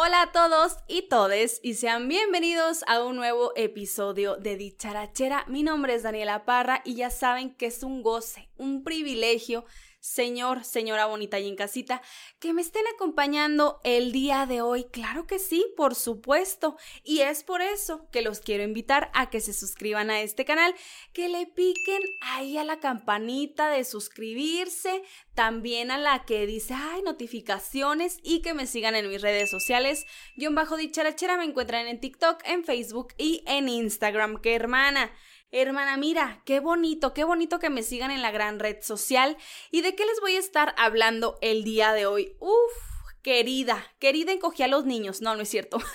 [0.00, 5.44] Hola a todos y todes y sean bienvenidos a un nuevo episodio de Dicharachera.
[5.48, 9.64] Mi nombre es Daniela Parra y ya saben que es un goce, un privilegio
[10.08, 12.02] señor, señora bonita y en casita,
[12.38, 14.84] que me estén acompañando el día de hoy.
[14.84, 16.76] Claro que sí, por supuesto.
[17.04, 20.74] Y es por eso que los quiero invitar a que se suscriban a este canal,
[21.12, 25.02] que le piquen ahí a la campanita de suscribirse,
[25.34, 30.06] también a la que dice, ay, notificaciones y que me sigan en mis redes sociales.
[30.36, 34.40] Guión bajo dicharachera me encuentran en TikTok, en Facebook y en Instagram.
[34.40, 35.12] ¡Qué hermana!
[35.50, 39.38] Hermana, mira, qué bonito, qué bonito que me sigan en la gran red social.
[39.70, 42.36] ¿Y de qué les voy a estar hablando el día de hoy?
[42.38, 45.22] Uf, querida, querida encogí a los niños.
[45.22, 45.78] No, no es cierto.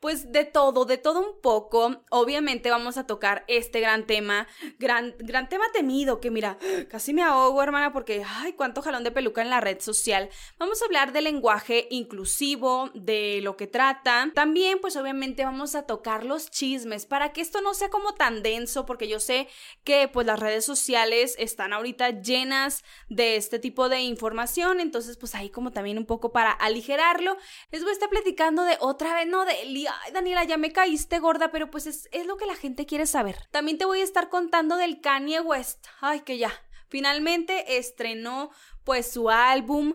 [0.00, 2.02] pues de todo, de todo un poco.
[2.10, 4.46] Obviamente vamos a tocar este gran tema,
[4.78, 9.10] gran, gran tema temido, que mira, casi me ahogo, hermana, porque, ay, cuánto jalón de
[9.10, 10.28] peluca en la red social.
[10.58, 14.30] Vamos a hablar del lenguaje inclusivo, de lo que trata.
[14.34, 18.42] También, pues obviamente vamos a tocar los chismes, para que esto no sea como tan
[18.42, 19.48] denso, porque yo sé
[19.84, 25.34] que, pues, las redes sociales están ahorita llenas de este tipo de información, entonces, pues
[25.34, 27.36] ahí como también un poco para aligerarlo,
[27.70, 31.18] les voy a estar platicando de otra vez, no, de ay Daniela, ya me caíste
[31.18, 33.36] gorda, pero pues es, lo que la gente quiere saber.
[33.50, 35.86] También te voy a estar contando del Kanye West.
[36.00, 36.52] Ay, que ya.
[36.88, 38.50] Finalmente estrenó
[38.84, 39.94] pues su álbum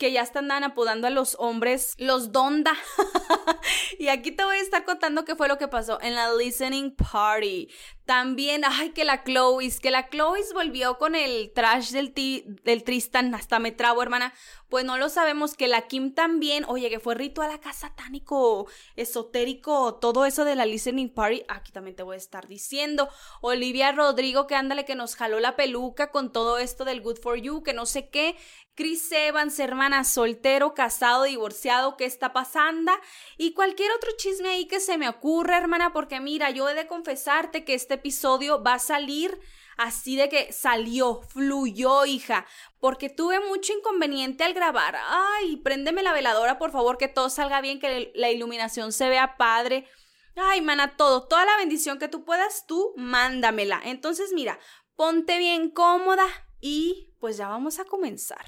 [0.00, 2.72] que ya están apodando a los hombres los Donda.
[3.98, 6.96] y aquí te voy a estar contando qué fue lo que pasó en la listening
[6.96, 7.68] party.
[8.06, 13.34] También, ay, que la Chloe, que la Chloe volvió con el trash del, del Tristan,
[13.34, 14.32] hasta me trabo, hermana.
[14.70, 19.96] Pues no lo sabemos, que la Kim también, oye, que fue ritual acá satánico, esotérico,
[19.96, 23.08] todo eso de la listening party, aquí también te voy a estar diciendo.
[23.40, 27.36] Olivia Rodrigo, que ándale, que nos jaló la peluca con todo esto del Good for
[27.36, 28.36] You, que no sé qué.
[28.76, 32.92] Chris Evans, hermana, soltero, casado, divorciado, ¿qué está pasando?
[33.36, 36.86] Y cualquier otro chisme ahí que se me ocurra, hermana, porque mira, yo he de
[36.86, 39.38] confesarte que este episodio va a salir
[39.80, 42.46] así de que salió, fluyó, hija,
[42.80, 44.96] porque tuve mucho inconveniente al grabar.
[45.08, 49.38] Ay, préndeme la veladora, por favor, que todo salga bien, que la iluminación se vea
[49.38, 49.88] padre.
[50.36, 53.80] Ay, mana, todo, toda la bendición que tú puedas, tú mándamela.
[53.82, 54.58] Entonces, mira,
[54.96, 56.26] ponte bien cómoda
[56.60, 58.44] y pues ya vamos a comenzar.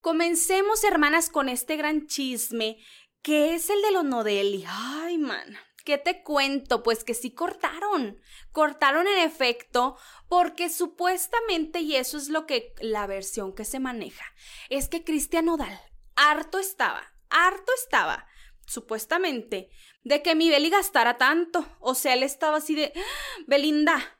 [0.00, 2.78] Comencemos, hermanas, con este gran chisme
[3.22, 4.64] que es el de los Nodelli.
[4.68, 5.60] Ay, mana.
[5.84, 6.82] ¿Qué te cuento?
[6.82, 8.20] Pues que sí cortaron.
[8.52, 9.96] Cortaron en efecto
[10.28, 14.24] porque supuestamente, y eso es lo que la versión que se maneja,
[14.68, 15.80] es que Cristian Nodal
[16.16, 18.26] harto estaba, harto estaba,
[18.66, 19.70] supuestamente,
[20.04, 21.66] de que mi Beli gastara tanto.
[21.80, 24.18] O sea, él estaba así de, ah, Belinda,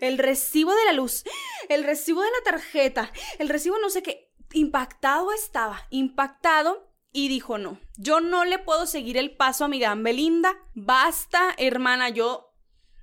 [0.00, 1.24] el recibo de la luz,
[1.68, 4.30] el recibo de la tarjeta, el recibo no sé qué.
[4.52, 9.80] Impactado estaba, impactado y dijo no, yo no le puedo seguir el paso a mi
[9.80, 12.54] gran Belinda, basta, hermana, yo,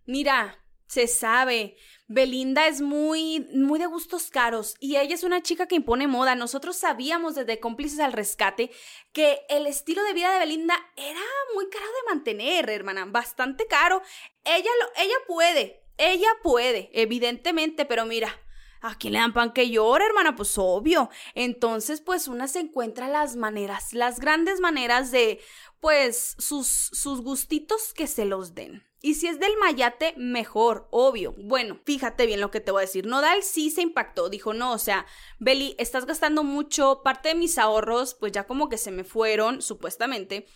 [0.05, 1.75] mira, se sabe,
[2.07, 6.35] Belinda es muy, muy de gustos caros y ella es una chica que impone moda.
[6.35, 8.71] Nosotros sabíamos desde cómplices al rescate
[9.11, 11.19] que el estilo de vida de Belinda era
[11.53, 14.01] muy caro de mantener, hermana, bastante caro.
[14.45, 18.33] Ella lo, ella puede, ella puede, evidentemente, pero mira,
[18.81, 20.35] ¿A quién le dan pan que llora, hermana?
[20.35, 21.09] Pues obvio.
[21.35, 25.39] Entonces, pues una se encuentra las maneras, las grandes maneras de,
[25.79, 28.83] pues, sus, sus gustitos que se los den.
[29.01, 31.33] Y si es del mayate, mejor, obvio.
[31.37, 33.05] Bueno, fíjate bien lo que te voy a decir.
[33.05, 34.29] Nodal sí se impactó.
[34.29, 35.05] Dijo, no, o sea,
[35.39, 37.01] Beli, estás gastando mucho.
[37.03, 40.47] Parte de mis ahorros, pues ya como que se me fueron, supuestamente.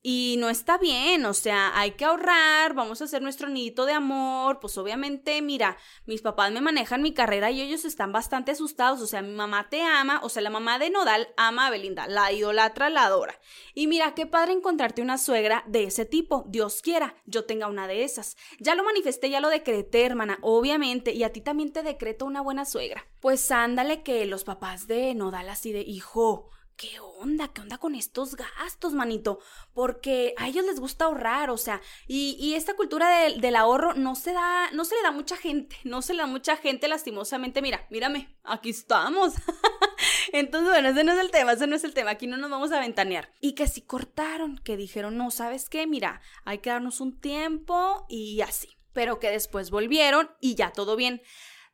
[0.00, 3.94] Y no está bien, o sea, hay que ahorrar, vamos a hacer nuestro nidito de
[3.94, 4.60] amor.
[4.60, 5.76] Pues obviamente, mira,
[6.06, 9.00] mis papás me manejan mi carrera y ellos están bastante asustados.
[9.02, 12.06] O sea, mi mamá te ama, o sea, la mamá de Nodal ama a Belinda,
[12.06, 13.40] la idolatra, la adora.
[13.74, 16.44] Y mira, qué padre encontrarte una suegra de ese tipo.
[16.46, 18.36] Dios quiera, yo tenga una de esas.
[18.60, 22.40] Ya lo manifesté, ya lo decreté, hermana, obviamente, y a ti también te decreto una
[22.40, 23.04] buena suegra.
[23.18, 27.48] Pues ándale que los papás de Nodal así de hijo ¿qué onda?
[27.48, 29.40] ¿Qué onda con estos gastos, manito?
[29.74, 34.32] Porque a ellos les gusta ahorrar, o sea, y, esta cultura del ahorro no se
[34.32, 37.60] da, no se le da mucha gente, no se le da mucha gente lastimosamente.
[37.60, 39.34] Mira, mírame, aquí estamos.
[40.32, 42.50] Entonces, bueno, ese no es el tema, ese no es el tema, aquí no nos
[42.50, 43.32] vamos a ventanear.
[43.40, 45.86] Y que si cortaron, que dijeron, no, ¿sabes qué?
[45.86, 48.76] Mira, hay que darnos un tiempo y así.
[48.92, 51.22] Pero que después volvieron y ya todo bien.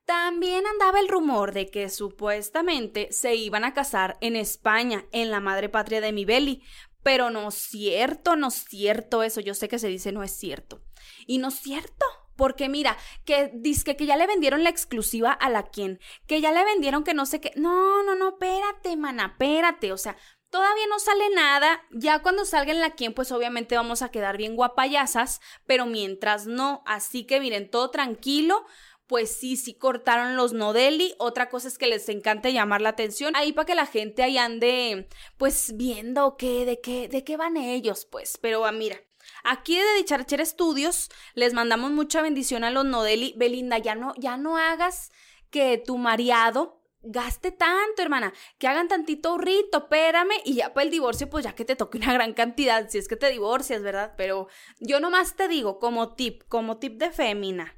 [0.05, 5.41] También andaba el rumor de que supuestamente se iban a casar en España, en la
[5.41, 6.63] madre patria de mi Beli,
[7.03, 10.33] pero no es cierto, no es cierto eso, yo sé que se dice no es
[10.33, 10.83] cierto.
[11.27, 12.05] Y no es cierto,
[12.37, 16.53] porque mira, que dice que ya le vendieron la exclusiva a la quien, que ya
[16.53, 17.53] le vendieron que no sé qué.
[17.57, 19.93] No, no, no, espérate, mana, espérate.
[19.93, 20.17] O sea,
[20.55, 24.37] Todavía no sale nada, ya cuando salga en la quien pues obviamente vamos a quedar
[24.37, 28.65] bien guapayasas, pero mientras no, así que miren, todo tranquilo,
[29.07, 31.15] pues sí, sí cortaron los Nodelli.
[31.19, 34.39] Otra cosa es que les encanta llamar la atención ahí para que la gente ahí
[34.39, 38.39] ande, pues viendo qué, de qué, de qué van ellos, pues.
[38.41, 39.01] Pero ah, mira,
[39.43, 43.35] aquí de Dicharachera Estudios les mandamos mucha bendición a los Nodelli.
[43.37, 45.11] Belinda, ya no, ya no hagas
[45.51, 50.91] que tu mariado gaste tanto, hermana, que hagan tantito ahorrito, espérame, y ya para el
[50.91, 54.15] divorcio, pues ya que te toque una gran cantidad, si es que te divorcias, ¿verdad?
[54.17, 54.49] Pero
[54.81, 57.77] yo nomás te digo, como tip, como tip de fémina.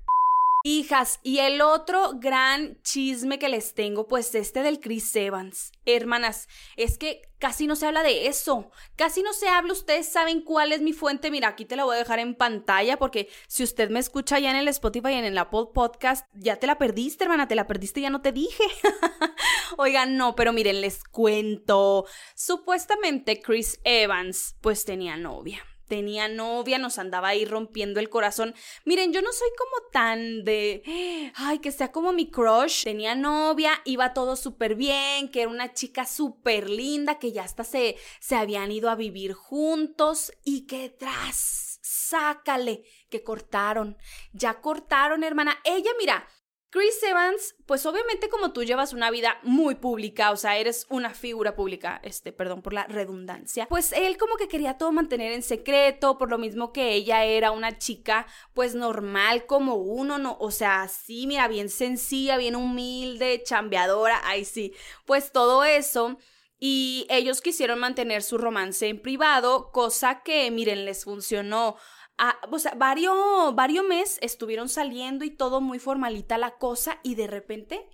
[0.68, 5.70] Hijas, y el otro gran chisme que les tengo, pues este del Chris Evans.
[5.84, 8.72] Hermanas, es que casi no se habla de eso.
[8.96, 9.72] Casi no se habla.
[9.72, 11.30] Ustedes saben cuál es mi fuente.
[11.30, 14.50] Mira, aquí te la voy a dejar en pantalla porque si usted me escucha ya
[14.50, 17.46] en el Spotify y en el Apple Podcast, ya te la perdiste, hermana.
[17.46, 18.64] Te la perdiste, ya no te dije.
[19.78, 22.06] Oigan, no, pero miren, les cuento.
[22.34, 28.54] Supuestamente Chris Evans, pues tenía novia tenía novia, nos andaba ahí rompiendo el corazón.
[28.84, 32.84] Miren, yo no soy como tan de, ay, que sea como mi crush.
[32.84, 37.64] Tenía novia, iba todo súper bien, que era una chica súper linda, que ya hasta
[37.64, 43.96] se, se habían ido a vivir juntos y que tras, sácale, que cortaron.
[44.32, 45.58] Ya cortaron, hermana.
[45.64, 46.26] Ella, mira,
[46.76, 51.14] Chris Evans, pues obviamente como tú llevas una vida muy pública, o sea, eres una
[51.14, 55.42] figura pública, este, perdón por la redundancia, pues él como que quería todo mantener en
[55.42, 60.50] secreto, por lo mismo que ella era una chica pues normal como uno, no, o
[60.50, 64.74] sea, sí, mira, bien sencilla, bien humilde, chambeadora, ay sí,
[65.06, 66.18] pues todo eso.
[66.58, 71.76] Y ellos quisieron mantener su romance en privado, cosa que, miren, les funcionó
[72.50, 77.88] o sea, varios, meses estuvieron saliendo y todo muy formalita la cosa y de repente,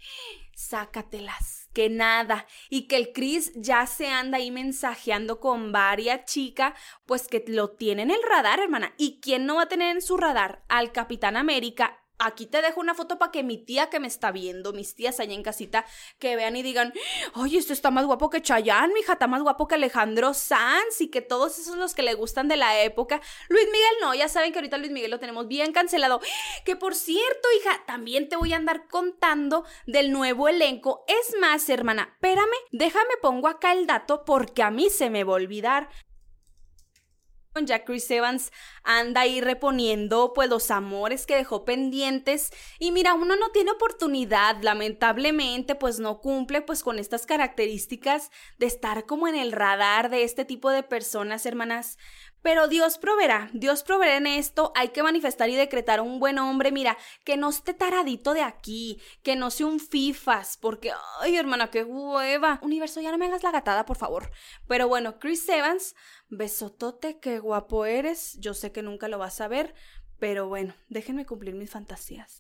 [0.55, 2.47] sácatelas, que nada.
[2.71, 6.75] Y que el Chris ya se anda ahí mensajeando con varias chicas,
[7.07, 8.95] pues que lo tienen en el radar, hermana.
[8.97, 10.63] ¿Y quién no va a tener en su radar?
[10.69, 14.31] Al Capitán América Aquí te dejo una foto para que mi tía que me está
[14.31, 15.85] viendo, mis tías allá en casita,
[16.19, 16.93] que vean y digan,
[17.35, 21.09] oye, esto está más guapo que Chayanne, hija, está más guapo que Alejandro Sanz y
[21.09, 23.21] que todos esos los que le gustan de la época.
[23.49, 26.21] Luis Miguel no, ya saben que ahorita Luis Miguel lo tenemos bien cancelado.
[26.65, 31.05] Que por cierto, hija, también te voy a andar contando del nuevo elenco.
[31.09, 35.33] Es más, hermana, espérame, déjame pongo acá el dato porque a mí se me va
[35.33, 35.89] a olvidar.
[37.61, 38.51] Ya Chris Evans
[38.83, 44.63] anda ahí reponiendo pues los amores que dejó pendientes y mira, uno no tiene oportunidad,
[44.63, 50.25] lamentablemente pues no cumple pues con estas características de estar como en el radar de
[50.25, 51.99] este tipo de personas, hermanas.
[52.43, 56.73] Pero Dios proveerá, Dios proveerá en esto, hay que manifestar y decretar un buen hombre,
[56.73, 61.71] mira, que no esté taradito de aquí, que no sea un fifas, porque, ay hermana,
[61.71, 62.59] qué hueva.
[62.63, 64.31] Universo, ya no me hagas la gatada, por favor.
[64.67, 65.95] Pero bueno, Chris Evans,
[66.29, 69.75] besotote, qué guapo eres, yo sé que nunca lo vas a ver,
[70.19, 72.37] pero bueno, déjenme cumplir mis fantasías.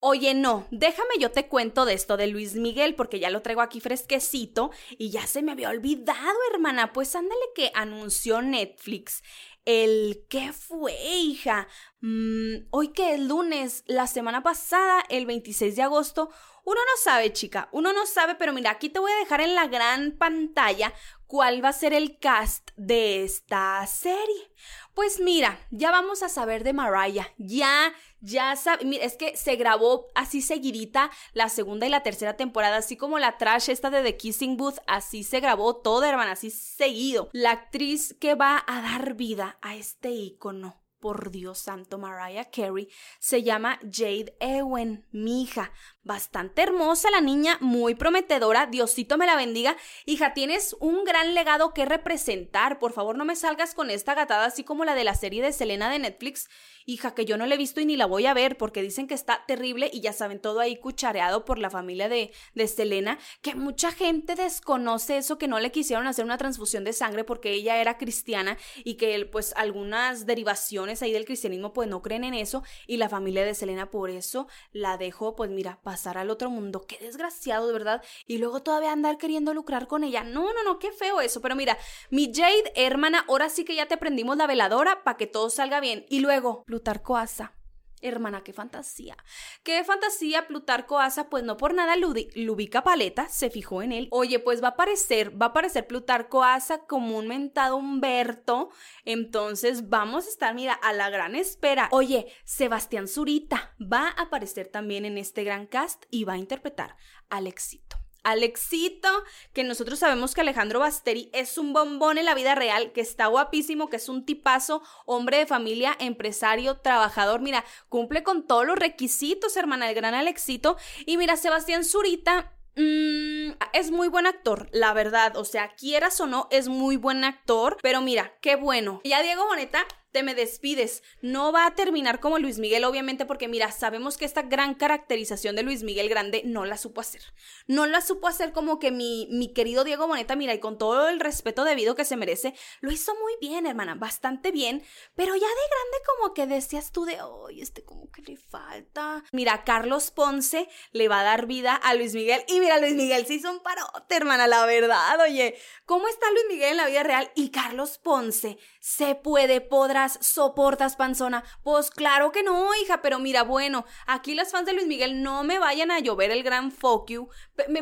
[0.00, 3.62] Oye, no, déjame yo te cuento de esto de Luis Miguel porque ya lo traigo
[3.62, 6.92] aquí fresquecito y ya se me había olvidado, hermana.
[6.92, 9.22] Pues ándale que anunció Netflix
[9.64, 11.68] el ¿qué fue, hija?
[12.00, 16.30] Mm, hoy que es lunes, la semana pasada, el 26 de agosto,
[16.64, 19.54] uno no sabe, chica, uno no sabe, pero mira, aquí te voy a dejar en
[19.54, 20.94] la gran pantalla
[21.28, 24.50] cuál va a ser el cast de esta serie.
[24.94, 27.28] Pues mira, ya vamos a saber de Mariah.
[27.36, 32.78] Ya, ya mira, es que se grabó así seguidita la segunda y la tercera temporada,
[32.78, 36.50] así como la trash esta de The Kissing Booth, así se grabó todo, hermana, así
[36.50, 37.28] seguido.
[37.32, 42.88] La actriz que va a dar vida a este icono por Dios santo, Mariah Carey,
[43.18, 45.72] se llama Jade Ewen, mi hija.
[46.08, 49.76] Bastante hermosa la niña, muy prometedora, Diosito me la bendiga.
[50.06, 52.78] Hija, tienes un gran legado que representar.
[52.78, 55.52] Por favor, no me salgas con esta gatada así como la de la serie de
[55.52, 56.48] Selena de Netflix
[56.88, 59.06] hija, que yo no la he visto y ni la voy a ver porque dicen
[59.06, 63.18] que está terrible y ya saben, todo ahí cuchareado por la familia de, de Selena,
[63.42, 67.52] que mucha gente desconoce eso, que no le quisieron hacer una transfusión de sangre porque
[67.52, 72.32] ella era cristiana y que pues algunas derivaciones ahí del cristianismo pues no creen en
[72.32, 76.50] eso y la familia de Selena por eso la dejó pues mira, pasar al otro
[76.50, 80.62] mundo, qué desgraciado de verdad, y luego todavía andar queriendo lucrar con ella, no, no,
[80.64, 81.76] no, qué feo eso, pero mira,
[82.10, 85.80] mi Jade, hermana, ahora sí que ya te prendimos la veladora para que todo salga
[85.80, 87.57] bien y luego, Plutarco Asa.
[88.02, 89.16] Hermana, qué fantasía.
[89.62, 94.08] Qué fantasía Plutarco Asa, pues no por nada Lubica Paleta se fijó en él.
[94.10, 98.70] Oye, pues va a aparecer, va a aparecer Plutarco Asa como un mentado Humberto.
[99.04, 101.88] Entonces vamos a estar, mira, a la gran espera.
[101.92, 106.96] Oye, Sebastián Zurita va a aparecer también en este gran cast y va a interpretar
[107.28, 107.96] al éxito.
[108.22, 109.08] Alexito,
[109.52, 113.26] que nosotros sabemos que Alejandro Basteri es un bombón en la vida real, que está
[113.26, 118.78] guapísimo, que es un tipazo, hombre de familia, empresario, trabajador, mira, cumple con todos los
[118.78, 120.76] requisitos, hermana, el gran Alexito.
[121.06, 125.36] Y mira, Sebastián Zurita mm, es muy buen actor, la verdad.
[125.36, 127.76] O sea, quieras o no, es muy buen actor.
[127.82, 129.00] Pero mira, qué bueno.
[129.04, 131.02] Ya Diego Boneta te me despides.
[131.20, 135.56] No va a terminar como Luis Miguel, obviamente, porque mira, sabemos que esta gran caracterización
[135.56, 137.22] de Luis Miguel Grande no la supo hacer.
[137.66, 141.08] No la supo hacer como que mi, mi querido Diego Boneta, mira, y con todo
[141.08, 144.82] el respeto debido que se merece, lo hizo muy bien, hermana, bastante bien,
[145.14, 149.24] pero ya de grande como que decías tú de, hoy este como que le falta.
[149.32, 153.26] Mira, Carlos Ponce le va a dar vida a Luis Miguel, y mira, Luis Miguel
[153.26, 157.02] se hizo un parote, hermana, la verdad, oye, ¿cómo está Luis Miguel en la vida
[157.02, 157.30] real?
[157.34, 161.42] Y Carlos Ponce se puede, podrá soportas, panzona.
[161.62, 165.42] Pues claro que no, hija, pero mira, bueno, aquí las fans de Luis Miguel no
[165.42, 167.28] me vayan a llover el gran fuck you.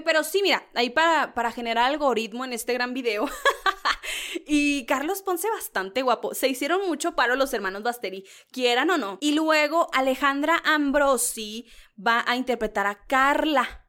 [0.04, 3.28] Pero sí, mira, ahí para, para generar algoritmo en este gran video.
[4.46, 6.34] y Carlos Ponce bastante guapo.
[6.34, 9.18] Se hicieron mucho paro los hermanos Basteri, quieran o no.
[9.20, 11.66] Y luego Alejandra Ambrosi
[11.98, 13.86] va a interpretar a Carla.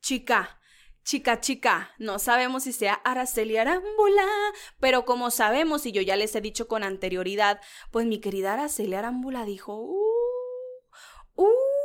[0.00, 0.55] Chica,
[1.06, 4.26] chica, chica, no sabemos si sea Araceli Arámbula,
[4.80, 7.60] pero como sabemos y yo ya les he dicho con anterioridad,
[7.92, 10.02] pues mi querida Araceli Arámbula dijo, uh,
[11.36, 11.75] uh,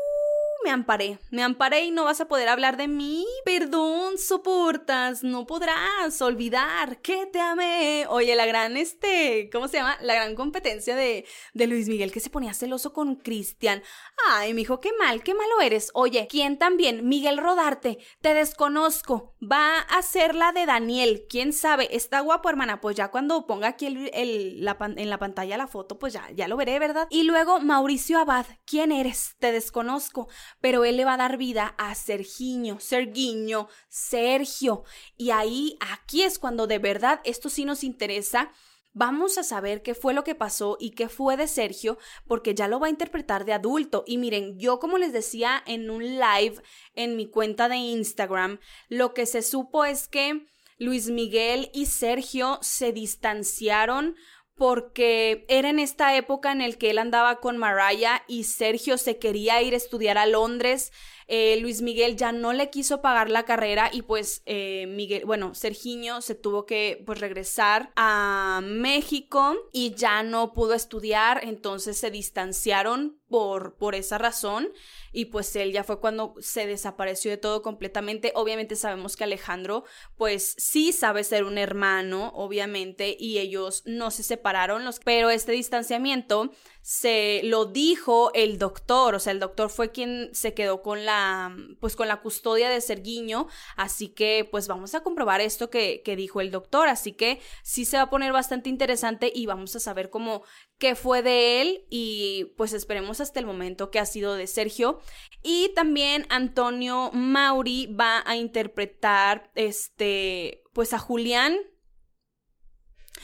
[0.64, 3.26] me amparé, me amparé y no vas a poder hablar de mí.
[3.46, 8.06] Perdón, soportas, no podrás olvidar que te amé.
[8.10, 9.98] Oye, la gran, este, ¿cómo se llama?
[10.02, 13.82] La gran competencia de, de Luis Miguel que se ponía celoso con Cristian.
[14.28, 15.92] Ay, mijo, qué mal, qué malo eres.
[15.94, 17.08] Oye, ¿quién también?
[17.08, 19.36] Miguel Rodarte, te desconozco.
[19.42, 21.26] Va a ser la de Daniel.
[21.30, 21.96] ¿Quién sabe?
[21.96, 22.82] Está guapo, hermana.
[22.82, 26.48] Pues ya cuando ponga aquí el, la, en la pantalla la foto, pues ya, ya
[26.48, 27.08] lo veré, ¿verdad?
[27.10, 29.36] Y luego Mauricio Abad, ¿quién eres?
[29.40, 30.28] Te desconozco
[30.62, 34.84] pero él le va a dar vida a Sergiño, Sergiño, Sergio.
[35.18, 38.52] Y ahí, aquí es cuando de verdad esto sí nos interesa.
[38.94, 42.68] Vamos a saber qué fue lo que pasó y qué fue de Sergio, porque ya
[42.68, 44.04] lo va a interpretar de adulto.
[44.06, 46.62] Y miren, yo como les decía en un live
[46.94, 50.46] en mi cuenta de Instagram, lo que se supo es que
[50.78, 54.16] Luis Miguel y Sergio se distanciaron
[54.56, 59.18] porque era en esta época en el que él andaba con Mariah y Sergio se
[59.18, 60.92] quería ir a estudiar a Londres.
[61.28, 65.56] Eh, Luis Miguel ya no le quiso pagar la carrera y pues eh, Miguel, bueno,
[65.56, 72.12] Sergiño se tuvo que pues regresar a México y ya no pudo estudiar, entonces se
[72.12, 74.70] distanciaron por, por esa razón
[75.12, 78.32] y pues él ya fue cuando se desapareció de todo completamente.
[78.36, 79.84] Obviamente sabemos que Alejandro
[80.16, 85.52] pues sí sabe ser un hermano, obviamente, y ellos no se separaron, los, pero este
[85.52, 86.52] distanciamiento
[86.82, 91.56] se lo dijo el doctor, o sea, el doctor fue quien se quedó con la,
[91.80, 96.16] pues con la custodia de Serguiño, así que pues vamos a comprobar esto que, que
[96.16, 99.80] dijo el doctor, así que sí se va a poner bastante interesante y vamos a
[99.80, 100.44] saber cómo
[100.82, 105.00] qué fue de él y pues esperemos hasta el momento que ha sido de Sergio.
[105.44, 111.56] Y también Antonio Mauri va a interpretar este pues a Julián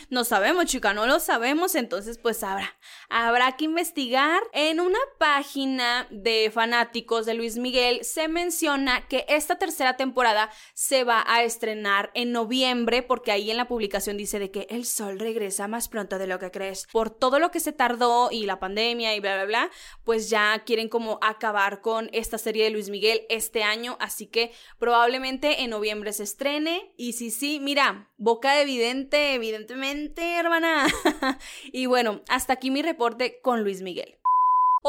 [0.10, 2.76] no sabemos, chica, no lo sabemos, entonces pues habrá,
[3.10, 4.42] habrá que investigar.
[4.54, 11.04] En una página de fanáticos de Luis Miguel se menciona que esta tercera temporada se
[11.04, 15.20] va a estrenar en noviembre porque ahí en la publicación dice de que el sol
[15.20, 16.88] regresa más pronto de lo que crees.
[16.92, 19.72] Por todo lo que se tardó y la pandemia y bla, bla, bla,
[20.04, 24.52] pues ya quieren como acabar con esta serie de Luis Miguel este año, así que
[24.80, 30.88] probablemente en noviembre se estrene y si sí, mira, boca evidente, evidentemente hermana.
[31.72, 34.18] y bueno, hasta aquí mi reporte con Luis Miguel.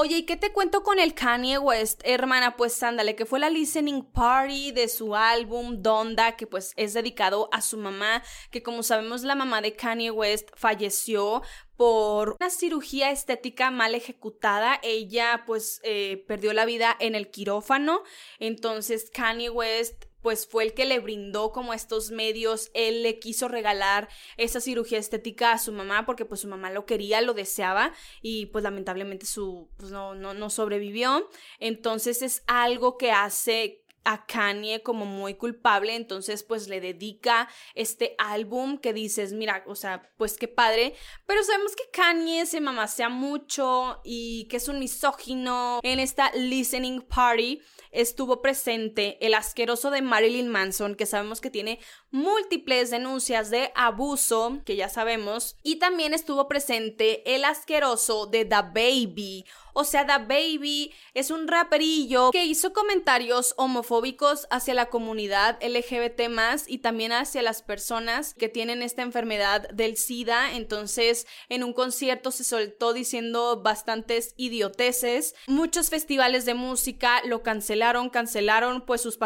[0.01, 2.57] Oye, ¿y qué te cuento con el Kanye West, hermana?
[2.57, 7.49] Pues ándale, que fue la listening party de su álbum Donda, que pues es dedicado
[7.51, 11.43] a su mamá, que como sabemos la mamá de Kanye West falleció
[11.77, 14.79] por una cirugía estética mal ejecutada.
[14.85, 18.03] Ella pues eh, perdió la vida en el quirófano.
[18.39, 23.49] Entonces Kanye West pues fue el que le brindó como estos medios, él le quiso
[23.49, 27.93] regalar esa cirugía estética a su mamá porque pues su mamá lo quería, lo deseaba
[28.23, 31.29] y pues lamentablemente su pues no, no, no sobrevivió.
[31.59, 38.15] Entonces es algo que hace a Kanye como muy culpable, entonces pues le dedica este
[38.17, 40.95] álbum que dices, mira, o sea, pues qué padre,
[41.27, 45.81] pero sabemos que Kanye se mamasea mucho y que es un misógino.
[45.83, 47.61] En esta listening party
[47.91, 51.79] estuvo presente el asqueroso de Marilyn Manson, que sabemos que tiene
[52.11, 58.63] múltiples denuncias de abuso, que ya sabemos, y también estuvo presente el asqueroso de The
[58.75, 59.45] Baby,
[59.81, 66.23] o sea, The Baby es un raperillo que hizo comentarios homofóbicos hacia la comunidad LGBT
[66.67, 70.57] y también hacia las personas que tienen esta enfermedad del SIDA.
[70.57, 75.37] Entonces, en un concierto se soltó diciendo bastantes idioteces.
[75.47, 79.17] Muchos festivales de música lo cancelaron, cancelaron pues sus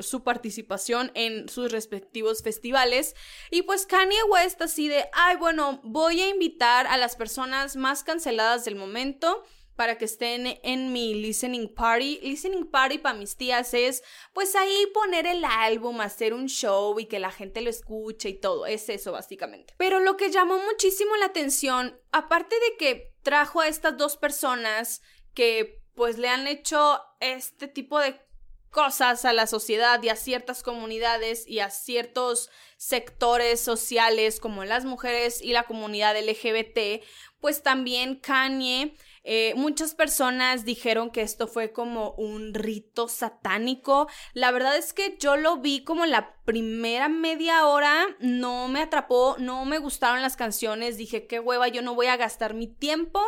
[0.00, 2.07] su participación en sus respectivos
[2.42, 3.14] festivales.
[3.50, 8.04] Y pues Kanye West así de, ay, bueno, voy a invitar a las personas más
[8.04, 9.44] canceladas del momento
[9.78, 12.18] para que estén en mi listening party.
[12.22, 17.06] Listening party para mis tías es pues ahí poner el álbum, hacer un show y
[17.06, 18.66] que la gente lo escuche y todo.
[18.66, 19.74] Es eso básicamente.
[19.78, 25.00] Pero lo que llamó muchísimo la atención, aparte de que trajo a estas dos personas
[25.32, 28.20] que pues le han hecho este tipo de
[28.70, 34.84] cosas a la sociedad y a ciertas comunidades y a ciertos sectores sociales como las
[34.84, 37.04] mujeres y la comunidad LGBT,
[37.40, 38.94] pues también Kanye
[39.30, 44.08] eh, muchas personas dijeron que esto fue como un rito satánico.
[44.32, 49.36] La verdad es que yo lo vi como la primera media hora, no me atrapó,
[49.38, 53.20] no me gustaron las canciones, dije, qué hueva, yo no voy a gastar mi tiempo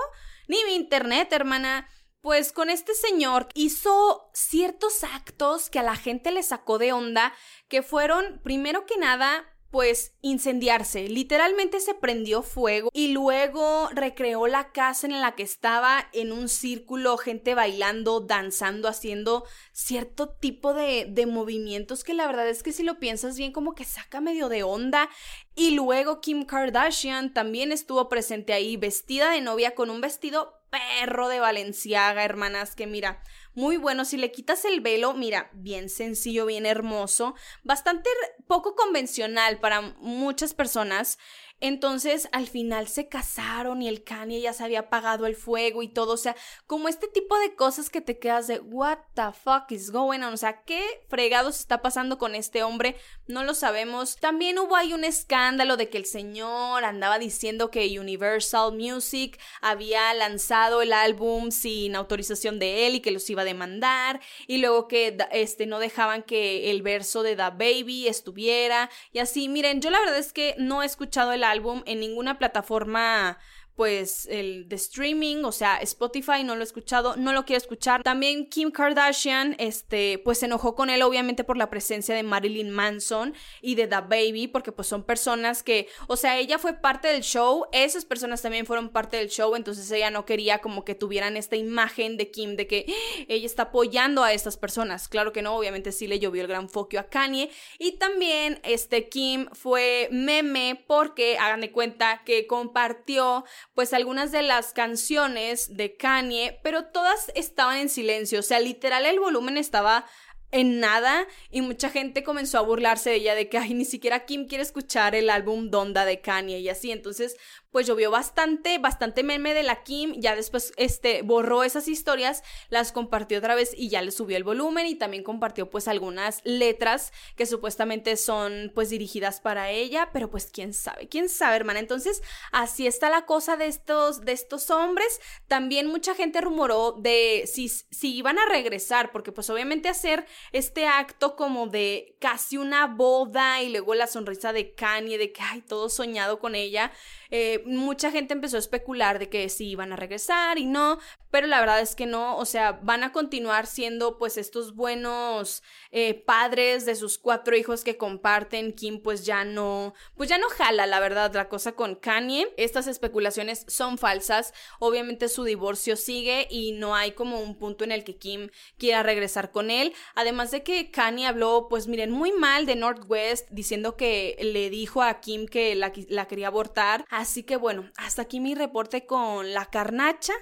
[0.48, 1.86] ni mi internet, hermana.
[2.22, 7.32] Pues con este señor hizo ciertos actos que a la gente le sacó de onda,
[7.68, 11.08] que fueron, primero que nada, pues incendiarse.
[11.08, 16.48] Literalmente se prendió fuego y luego recreó la casa en la que estaba en un
[16.48, 22.72] círculo, gente bailando, danzando, haciendo cierto tipo de, de movimientos que la verdad es que
[22.72, 25.08] si lo piensas bien como que saca medio de onda.
[25.54, 31.28] Y luego Kim Kardashian también estuvo presente ahí vestida de novia con un vestido perro
[31.28, 33.22] de Valenciaga, hermanas, que mira,
[33.54, 34.04] muy bueno.
[34.04, 38.08] Si le quitas el velo, mira, bien sencillo, bien hermoso, bastante
[38.46, 41.18] poco convencional para muchas personas.
[41.60, 45.88] Entonces al final se casaron y el Kanye ya se había apagado el fuego y
[45.88, 46.34] todo, o sea,
[46.66, 50.32] como este tipo de cosas que te quedas de what the fuck is going on,
[50.32, 52.96] o sea, ¿qué fregados está pasando con este hombre?
[53.26, 54.16] No lo sabemos.
[54.16, 60.12] También hubo ahí un escándalo de que el señor andaba diciendo que Universal Music había
[60.14, 64.88] lanzado el álbum sin autorización de él y que los iba a demandar y luego
[64.88, 69.90] que este no dejaban que el verso de The Baby estuviera y así, miren, yo
[69.90, 71.49] la verdad es que no he escuchado el álbum
[71.86, 73.38] en ninguna plataforma
[73.80, 78.02] pues el de streaming, o sea, Spotify no lo he escuchado, no lo quiero escuchar.
[78.02, 82.68] También Kim Kardashian, este, pues se enojó con él obviamente por la presencia de Marilyn
[82.68, 87.08] Manson y de The Baby, porque pues son personas que, o sea, ella fue parte
[87.08, 90.94] del show, esas personas también fueron parte del show, entonces ella no quería como que
[90.94, 92.84] tuvieran esta imagen de Kim de que
[93.28, 95.08] ella está apoyando a estas personas.
[95.08, 99.08] Claro que no, obviamente sí le llovió el gran foquio a Kanye y también este
[99.08, 105.96] Kim fue meme porque hagan de cuenta que compartió pues algunas de las canciones de
[105.96, 110.06] Kanye, pero todas estaban en silencio, o sea, literal el volumen estaba
[110.52, 114.26] en nada y mucha gente comenzó a burlarse de ella de que ay ni siquiera
[114.26, 116.90] Kim quiere escuchar el álbum Donda de Kanye y así.
[116.90, 117.36] Entonces
[117.70, 122.92] pues llovió bastante, bastante meme de la Kim, ya después este, borró esas historias, las
[122.92, 127.12] compartió otra vez y ya le subió el volumen y también compartió pues algunas letras
[127.36, 132.22] que supuestamente son pues dirigidas para ella, pero pues quién sabe, quién sabe hermana, entonces
[132.52, 137.68] así está la cosa de estos, de estos hombres, también mucha gente rumoró de si,
[137.68, 143.62] si iban a regresar, porque pues obviamente hacer este acto como de casi una boda
[143.62, 146.92] y luego la sonrisa de Kanye, de que ay, todo soñado con ella,
[147.30, 150.98] eh, mucha gente empezó a especular de que sí iban a regresar y no,
[151.30, 155.62] pero la verdad es que no, o sea, van a continuar siendo pues estos buenos
[155.92, 158.72] eh, padres de sus cuatro hijos que comparten.
[158.72, 162.52] Kim pues ya no, pues ya no jala la verdad la cosa con Kanye.
[162.56, 167.92] Estas especulaciones son falsas, obviamente su divorcio sigue y no hay como un punto en
[167.92, 169.94] el que Kim quiera regresar con él.
[170.14, 175.02] Además de que Kanye habló pues miren muy mal de Northwest diciendo que le dijo
[175.02, 177.04] a Kim que la, la quería abortar.
[177.08, 180.32] Así que bueno, hasta aquí mi reporte con la carnacha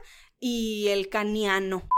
[0.40, 1.88] y el caniano.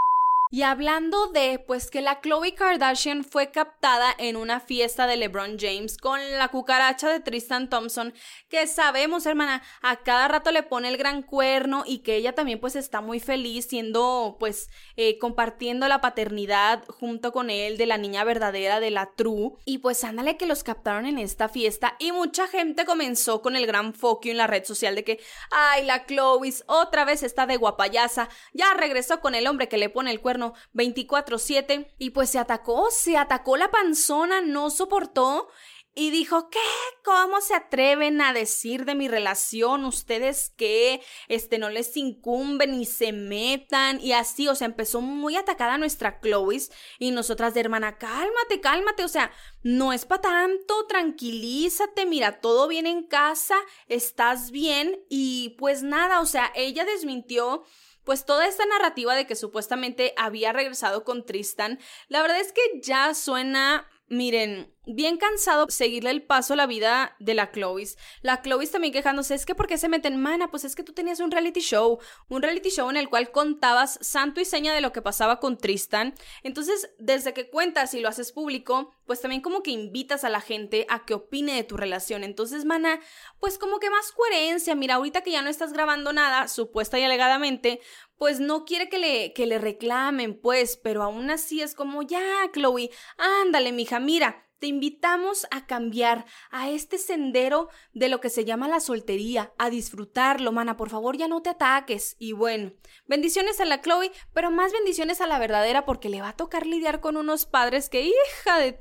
[0.53, 5.57] Y hablando de, pues que la Chloe Kardashian fue captada en una fiesta de LeBron
[5.57, 8.13] James con la cucaracha de Tristan Thompson,
[8.49, 12.59] que sabemos, hermana, a cada rato le pone el gran cuerno y que ella también
[12.59, 17.97] pues está muy feliz siendo, pues, eh, compartiendo la paternidad junto con él de la
[17.97, 19.53] niña verdadera de la True.
[19.63, 23.65] Y pues ándale que los captaron en esta fiesta y mucha gente comenzó con el
[23.65, 27.55] gran foco en la red social de que, ay, la Chloe otra vez está de
[27.55, 30.40] guapayasa, ya regresó con el hombre que le pone el cuerno
[30.73, 35.49] 24/7 y pues se atacó, se atacó la panzona, no soportó
[35.93, 36.59] y dijo, ¿qué?
[37.03, 39.83] ¿Cómo se atreven a decir de mi relación?
[39.83, 45.35] ¿Ustedes que Este, no les incumbe ni se metan y así, o sea, empezó muy
[45.35, 46.61] atacada nuestra Chloe
[46.97, 49.31] y nosotras de hermana, cálmate, cálmate, o sea,
[49.63, 56.21] no es para tanto, tranquilízate, mira, todo bien en casa, estás bien y pues nada,
[56.21, 57.63] o sea, ella desmintió
[58.03, 62.61] pues toda esta narrativa de que supuestamente había regresado con Tristan, la verdad es que
[62.81, 67.87] ya suena Miren, bien cansado seguirle el paso a la vida de la Chloe.
[68.21, 70.49] La Chloe también quejándose, es que ¿por qué se meten mana?
[70.49, 73.99] Pues es que tú tenías un reality show, un reality show en el cual contabas
[74.01, 76.13] santo y seña de lo que pasaba con Tristan.
[76.43, 80.41] Entonces, desde que cuentas y lo haces público, pues también como que invitas a la
[80.41, 82.23] gente a que opine de tu relación.
[82.23, 82.99] Entonces, mana,
[83.39, 84.75] pues como que más coherencia.
[84.75, 87.81] Mira, ahorita que ya no estás grabando nada, supuesta y alegadamente,
[88.17, 92.21] pues no quiere que le, que le reclamen, pues, pero aún así es como, ya,
[92.53, 98.45] Chloe, ándale, mija, mira, te invitamos a cambiar a este sendero de lo que se
[98.45, 102.15] llama la soltería, a disfrutarlo, mana, por favor ya no te ataques.
[102.19, 102.71] Y bueno,
[103.07, 106.67] bendiciones a la Chloe, pero más bendiciones a la verdadera porque le va a tocar
[106.67, 108.77] lidiar con unos padres que, hija de...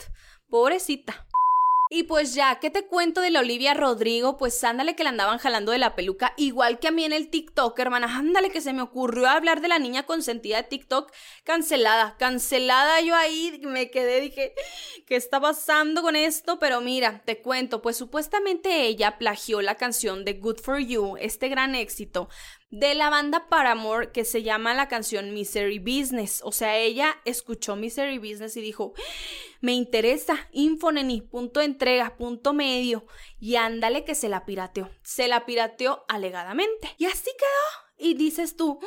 [0.50, 1.26] pobrecita.
[1.92, 4.36] Y pues ya, ¿qué te cuento de la Olivia Rodrigo?
[4.36, 7.30] Pues ándale que le andaban jalando de la peluca, igual que a mí en el
[7.30, 8.16] TikTok, hermana.
[8.16, 11.10] Ándale que se me ocurrió hablar de la niña consentida de TikTok
[11.42, 12.14] cancelada.
[12.16, 14.54] Cancelada yo ahí me quedé, dije,
[15.04, 16.60] ¿qué está pasando con esto?
[16.60, 21.48] Pero mira, te cuento, pues supuestamente ella plagió la canción de Good for You, este
[21.48, 22.28] gran éxito,
[22.70, 26.40] de la banda Paramore que se llama la canción Misery Business.
[26.44, 28.94] O sea, ella escuchó Misery Business y dijo,
[29.60, 33.06] me interesa, Infoneni, punto entrega, punto medio.
[33.38, 34.90] Y ándale que se la pirateó.
[35.02, 36.94] Se la pirateó alegadamente.
[36.96, 38.08] Y así quedó.
[38.08, 38.80] Y dices tú,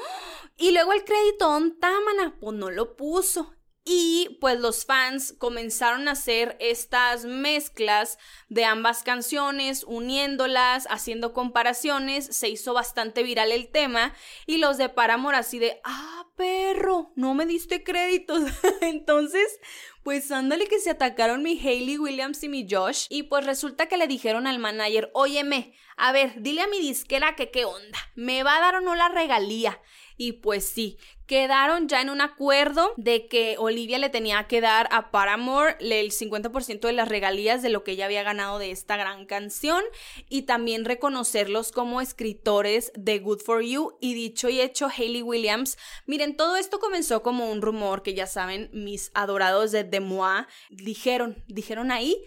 [0.58, 1.46] y luego el crédito,
[1.80, 3.54] Támana, pues no lo puso.
[3.86, 8.18] Y pues los fans comenzaron a hacer estas mezclas
[8.48, 14.14] de ambas canciones, uniéndolas, haciendo comparaciones, se hizo bastante viral el tema
[14.46, 18.44] y los de Paramore así de, ah, perro, no me diste créditos.
[18.82, 19.60] Entonces,
[20.04, 23.98] pues ándale que se atacaron mi Hayley Williams y mi Josh y pues resulta que
[23.98, 28.44] le dijeron al manager, óyeme, a ver, dile a mi disquera que qué onda, me
[28.44, 29.82] va a dar o no la regalía.
[30.18, 34.88] Y pues sí, quedaron ya en un acuerdo de que Olivia le tenía que dar
[34.92, 38.98] a Paramore el 50% de las regalías de lo que ella había ganado de esta
[38.98, 39.84] gran canción
[40.30, 45.78] y también reconocerlos como escritores de Good for You y dicho y hecho Hayley Williams.
[46.06, 51.44] Miren, todo esto comenzó como un rumor que ya saben, mis adorados de Demois dijeron,
[51.48, 52.24] dijeron ahí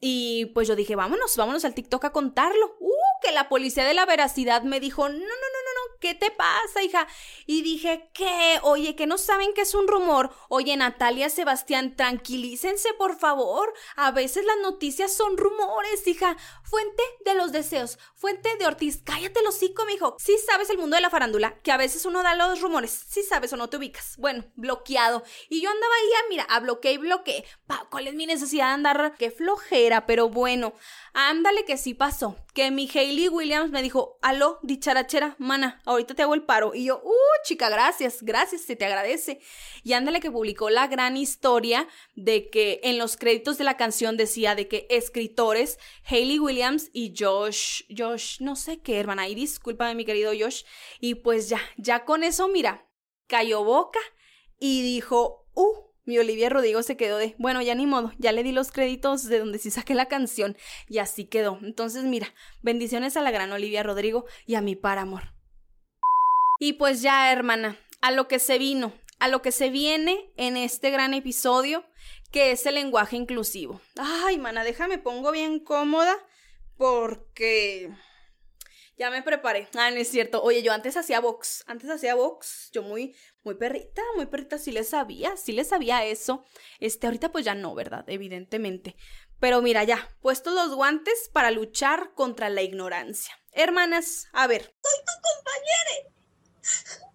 [0.00, 2.74] y pues yo dije, vámonos, vámonos al TikTok a contarlo.
[2.80, 2.90] Uh,
[3.22, 5.59] que la policía de la veracidad me dijo, no, no, no, no, no,
[6.00, 7.06] ¿qué te pasa, hija?
[7.46, 8.58] Y dije, ¿qué?
[8.62, 10.30] Oye, que no saben que es un rumor.
[10.48, 13.72] Oye, Natalia, Sebastián, tranquilícense, por favor.
[13.94, 16.36] A veces las noticias son rumores, hija.
[16.64, 19.02] Fuente de los deseos, fuente de Ortiz.
[19.04, 20.16] Cállate los hocico, mijo.
[20.18, 22.90] Sí sabes el mundo de la farándula, que a veces uno da los rumores.
[23.08, 24.16] Sí sabes o no te ubicas.
[24.16, 25.22] Bueno, bloqueado.
[25.48, 27.44] Y yo andaba ahí, mira, a bloquear y bloqueé.
[27.90, 29.14] ¿Cuál es mi necesidad de andar?
[29.18, 30.72] Qué flojera, pero bueno.
[31.12, 32.36] Ándale que sí pasó.
[32.54, 36.74] Que mi Hayley Williams me dijo, aló, dicharachera, mana, ahorita te hago el paro.
[36.74, 39.40] Y yo, uh, chica, gracias, gracias, se te agradece.
[39.84, 44.16] Y ándale que publicó la gran historia de que en los créditos de la canción
[44.16, 49.94] decía de que escritores, Hayley Williams y Josh, Josh, no sé qué, hermana, y discúlpame
[49.94, 50.64] mi querido Josh.
[50.98, 52.88] Y pues ya, ya con eso, mira,
[53.26, 54.00] cayó boca
[54.58, 58.42] y dijo, uh, mi Olivia Rodrigo se quedó de, bueno, ya ni modo, ya le
[58.42, 60.56] di los créditos de donde sí saqué la canción
[60.88, 61.58] y así quedó.
[61.62, 65.34] Entonces, mira, bendiciones a la gran Olivia Rodrigo y a mi par amor.
[66.58, 70.56] Y pues ya, hermana, a lo que se vino, a lo que se viene en
[70.56, 71.84] este gran episodio,
[72.30, 73.80] que es el lenguaje inclusivo.
[73.96, 76.16] Ay, mana, déjame pongo bien cómoda
[76.76, 77.90] porque
[79.00, 79.68] ya me preparé.
[79.74, 80.42] Ah, no es cierto.
[80.42, 81.64] Oye, yo antes hacía box.
[81.66, 82.70] Antes hacía box.
[82.72, 84.58] Yo muy, muy perrita, muy perrita.
[84.58, 86.44] Sí le sabía, sí le sabía eso.
[86.78, 88.04] Este, ahorita pues ya no, ¿verdad?
[88.08, 88.96] Evidentemente.
[89.38, 93.34] Pero mira, ya, puestos los guantes para luchar contra la ignorancia.
[93.52, 94.62] Hermanas, a ver.
[94.62, 96.20] Soy tu compañera.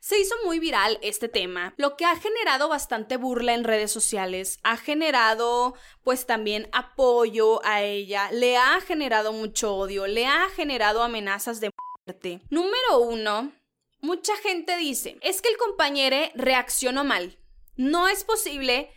[0.00, 4.58] Se hizo muy viral este tema, lo que ha generado bastante burla en redes sociales,
[4.62, 11.02] ha generado pues también apoyo a ella, le ha generado mucho odio, le ha generado
[11.02, 11.70] amenazas de
[12.06, 12.40] muerte.
[12.48, 13.52] Número uno,
[14.00, 17.38] mucha gente dice, es que el compañero reaccionó mal.
[17.76, 18.90] No es posible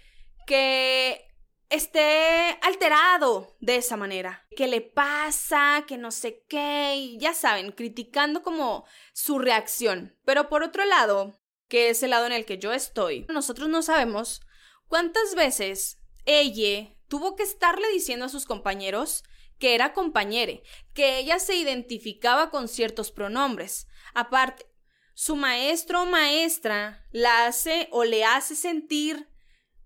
[0.46, 1.26] que
[1.70, 4.46] esté alterado de esa manera.
[4.56, 5.86] ¿Qué le pasa?
[5.88, 6.96] Que no sé qué.
[6.96, 10.16] Y ya saben, criticando como su reacción.
[10.26, 13.82] Pero por otro lado, que es el lado en el que yo estoy, nosotros no
[13.82, 14.42] sabemos
[14.88, 19.24] cuántas veces ella tuvo que estarle diciendo a sus compañeros
[19.60, 20.64] que era compañere,
[20.94, 23.88] que ella se identificaba con ciertos pronombres.
[24.14, 24.66] Aparte,
[25.14, 29.30] su maestro o maestra la hace o le hace sentir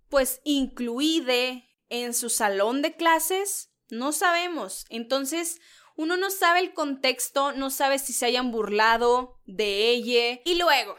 [0.09, 4.85] pues incluide en su salón de clases, no sabemos.
[4.89, 5.59] Entonces,
[5.95, 10.39] uno no sabe el contexto, no sabe si se hayan burlado de ella.
[10.45, 10.95] Y luego,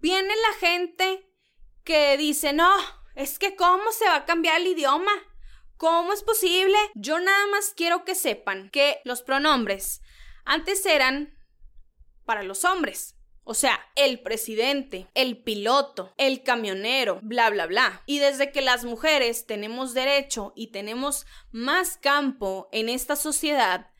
[0.00, 1.30] viene la gente
[1.84, 2.70] que dice, no,
[3.14, 5.12] es que cómo se va a cambiar el idioma.
[5.76, 6.78] ¿Cómo es posible?
[6.94, 10.00] Yo nada más quiero que sepan que los pronombres
[10.44, 11.36] antes eran
[12.24, 13.13] para los hombres.
[13.44, 18.02] O sea, el presidente, el piloto, el camionero, bla, bla, bla.
[18.06, 23.90] Y desde que las mujeres tenemos derecho y tenemos más campo en esta sociedad,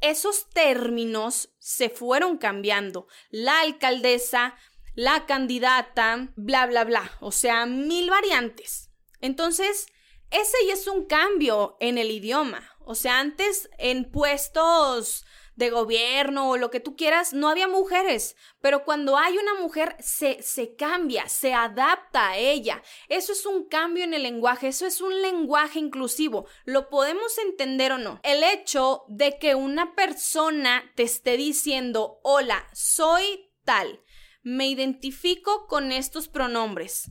[0.00, 3.08] esos términos se fueron cambiando.
[3.30, 4.54] La alcaldesa,
[4.94, 7.10] la candidata, bla, bla, bla.
[7.20, 8.90] O sea, mil variantes.
[9.20, 9.86] Entonces,
[10.30, 12.70] ese ya es un cambio en el idioma.
[12.84, 15.24] O sea, antes en puestos
[15.56, 19.96] de gobierno o lo que tú quieras, no había mujeres, pero cuando hay una mujer
[20.00, 22.82] se, se cambia, se adapta a ella.
[23.08, 26.46] Eso es un cambio en el lenguaje, eso es un lenguaje inclusivo.
[26.64, 28.20] ¿Lo podemos entender o no?
[28.22, 34.02] El hecho de que una persona te esté diciendo, hola, soy tal,
[34.42, 37.10] me identifico con estos pronombres.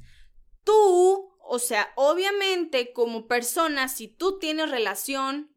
[0.64, 5.51] Tú o sea, obviamente como persona, si tú tienes relación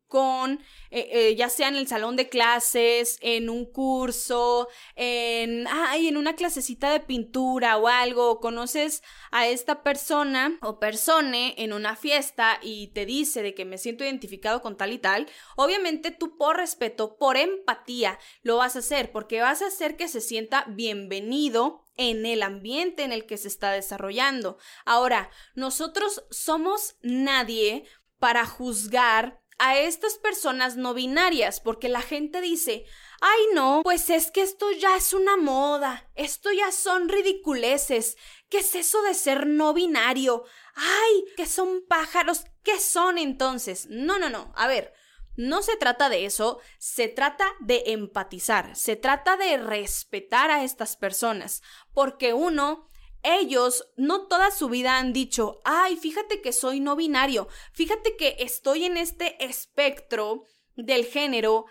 [0.91, 6.37] eh, eh, ya sea en el salón de clases, en un curso, en, en una
[6.37, 12.89] clasecita de pintura o algo, conoces a esta persona o persone en una fiesta y
[12.89, 17.17] te dice de que me siento identificado con tal y tal, obviamente tú por respeto,
[17.17, 22.27] por empatía, lo vas a hacer porque vas a hacer que se sienta bienvenido en
[22.27, 24.59] el ambiente en el que se está desarrollando.
[24.85, 27.85] Ahora, nosotros somos nadie
[28.19, 32.85] para juzgar a estas personas no binarias, porque la gente dice,
[33.21, 38.17] ay no, pues es que esto ya es una moda, esto ya son ridiculeces,
[38.49, 40.45] ¿qué es eso de ser no binario?
[40.75, 43.87] Ay, que son pájaros, ¿qué son entonces?
[43.89, 44.93] No, no, no, a ver,
[45.37, 50.97] no se trata de eso, se trata de empatizar, se trata de respetar a estas
[50.97, 51.63] personas,
[51.93, 52.89] porque uno
[53.25, 58.37] ellos no toda su vida han dicho, ay, fíjate que soy no binario, fíjate que
[58.39, 60.45] estoy en este espectro
[60.77, 61.65] del género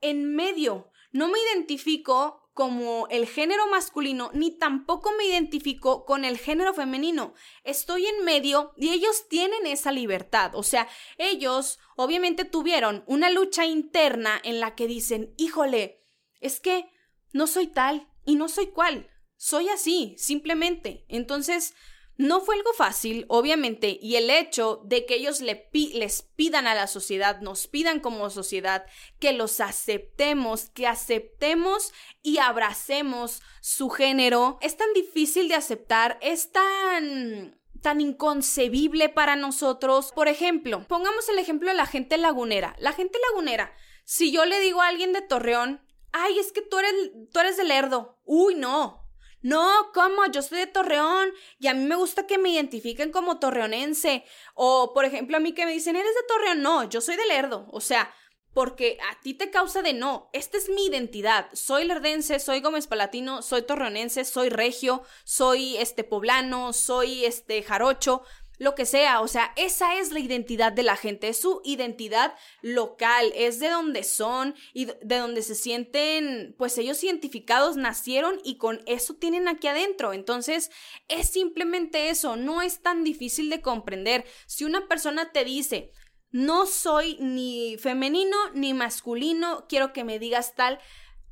[0.00, 0.90] en medio.
[1.10, 7.34] No me identifico como el género masculino, ni tampoco me identifico con el género femenino.
[7.64, 10.54] Estoy en medio y ellos tienen esa libertad.
[10.54, 10.88] O sea,
[11.18, 16.02] ellos obviamente tuvieron una lucha interna en la que dicen, híjole,
[16.40, 16.90] es que
[17.32, 19.11] no soy tal y no soy cual
[19.42, 21.04] soy así, simplemente.
[21.08, 21.74] Entonces,
[22.16, 26.76] no fue algo fácil, obviamente, y el hecho de que ellos le les pidan a
[26.76, 28.86] la sociedad, nos pidan como sociedad,
[29.18, 36.52] que los aceptemos, que aceptemos y abracemos su género, es tan difícil de aceptar, es
[36.52, 40.12] tan tan inconcebible para nosotros.
[40.14, 42.76] Por ejemplo, pongamos el ejemplo de la gente lagunera.
[42.78, 43.74] La gente lagunera,
[44.04, 46.94] si yo le digo a alguien de Torreón, ay, es que tú eres,
[47.32, 48.20] tú eres de Lerdo.
[48.24, 49.01] Uy, no,
[49.42, 50.26] no, ¿cómo?
[50.26, 54.24] Yo soy de Torreón y a mí me gusta que me identifiquen como torreonense.
[54.54, 56.62] O, por ejemplo, a mí que me dicen, ¿eres de Torreón?
[56.62, 57.66] No, yo soy de Lerdo.
[57.72, 58.12] O sea,
[58.54, 60.28] porque a ti te causa de no.
[60.32, 61.48] Esta es mi identidad.
[61.52, 68.22] Soy lerdense, soy Gómez Palatino, soy torreonense, soy regio, soy este poblano, soy este jarocho
[68.58, 72.34] lo que sea, o sea, esa es la identidad de la gente, es su identidad
[72.60, 78.58] local, es de donde son y de donde se sienten, pues ellos identificados nacieron y
[78.58, 80.12] con eso tienen aquí adentro.
[80.12, 80.70] Entonces,
[81.08, 84.24] es simplemente eso, no es tan difícil de comprender.
[84.46, 85.90] Si una persona te dice,
[86.30, 90.78] no soy ni femenino ni masculino, quiero que me digas tal,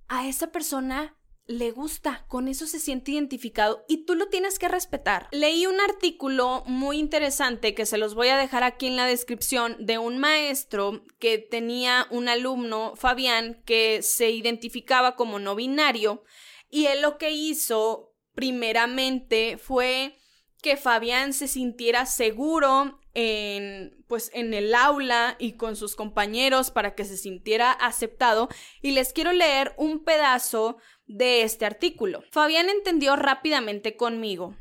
[0.09, 1.17] a esa persona
[1.51, 5.29] le gusta, con eso se siente identificado y tú lo tienes que respetar.
[5.33, 9.77] Leí un artículo muy interesante que se los voy a dejar aquí en la descripción
[9.81, 16.23] de un maestro que tenía un alumno, Fabián, que se identificaba como no binario
[16.71, 20.17] y él lo que hizo primeramente fue
[20.63, 26.95] que Fabián se sintiera seguro en pues en el aula y con sus compañeros para
[26.95, 28.49] que se sintiera aceptado
[28.83, 30.79] y les quiero leer un pedazo
[31.11, 32.23] de este artículo.
[32.31, 34.55] Fabián entendió rápidamente conmigo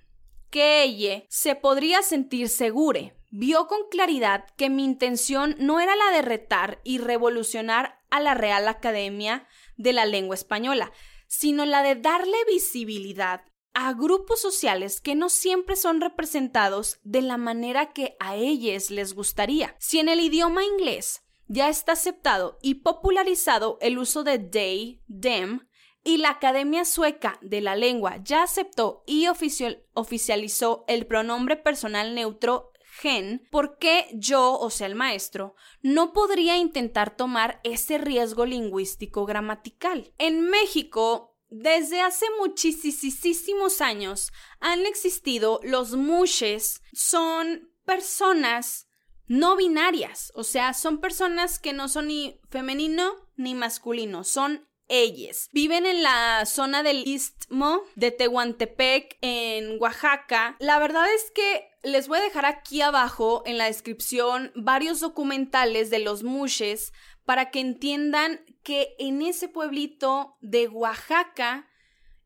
[0.50, 3.16] que ella se podría sentir segure.
[3.30, 8.34] Vio con claridad que mi intención no era la de retar y revolucionar a la
[8.34, 10.92] Real Academia de la Lengua Española,
[11.28, 13.44] sino la de darle visibilidad
[13.76, 19.14] a grupos sociales que no siempre son representados de la manera que a ellos les
[19.14, 19.76] gustaría.
[19.78, 25.69] Si en el idioma inglés ya está aceptado y popularizado el uso de they, them,
[26.04, 32.72] y la Academia Sueca de la Lengua ya aceptó y oficializó el pronombre personal neutro
[33.00, 39.26] gen, ¿por qué yo, o sea, el maestro, no podría intentar tomar ese riesgo lingüístico
[39.26, 40.14] gramatical?
[40.18, 48.88] En México, desde hace muchísimos años han existido los mushes, son personas
[49.28, 55.49] no binarias, o sea, son personas que no son ni femenino ni masculino, son ellas.
[55.54, 60.58] Viven en la zona del istmo de Tehuantepec, en Oaxaca.
[60.60, 65.89] La verdad es que les voy a dejar aquí abajo en la descripción varios documentales
[65.89, 66.91] de los mushes
[67.23, 71.69] para que entiendan que en ese pueblito de Oaxaca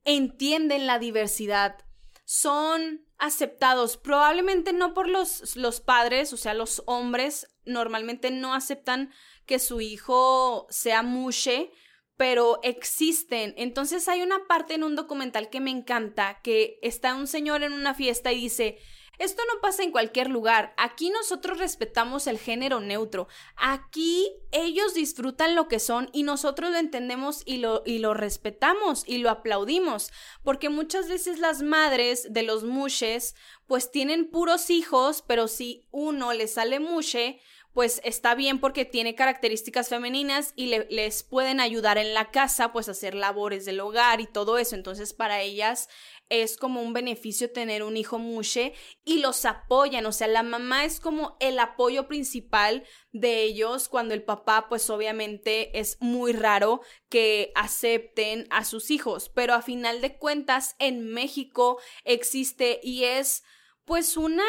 [0.05, 1.77] entienden la diversidad.
[2.25, 9.11] Son aceptados, probablemente no por los, los padres, o sea, los hombres normalmente no aceptan
[9.45, 11.71] que su hijo sea mushe,
[12.17, 13.53] pero existen.
[13.57, 17.73] Entonces hay una parte en un documental que me encanta, que está un señor en
[17.73, 18.77] una fiesta y dice,
[19.19, 20.73] esto no pasa en cualquier lugar.
[20.75, 23.27] Aquí nosotros respetamos el género neutro.
[23.55, 29.03] Aquí ellos disfrutan lo que son y nosotros lo entendemos y lo, y lo respetamos
[29.07, 30.11] y lo aplaudimos.
[30.43, 33.35] Porque muchas veces las madres de los mushes
[33.67, 37.39] pues tienen puros hijos, pero si uno le sale mushe,
[37.73, 42.87] pues está bien porque tiene características femeninas y les pueden ayudar en la casa, pues
[42.87, 44.75] hacer labores del hogar y todo eso.
[44.75, 45.89] Entonces para ellas
[46.29, 50.85] es como un beneficio tener un hijo mushe y los apoyan, o sea, la mamá
[50.85, 56.81] es como el apoyo principal de ellos cuando el papá pues obviamente es muy raro
[57.09, 63.43] que acepten a sus hijos, pero a final de cuentas en México existe y es
[63.85, 64.43] pues una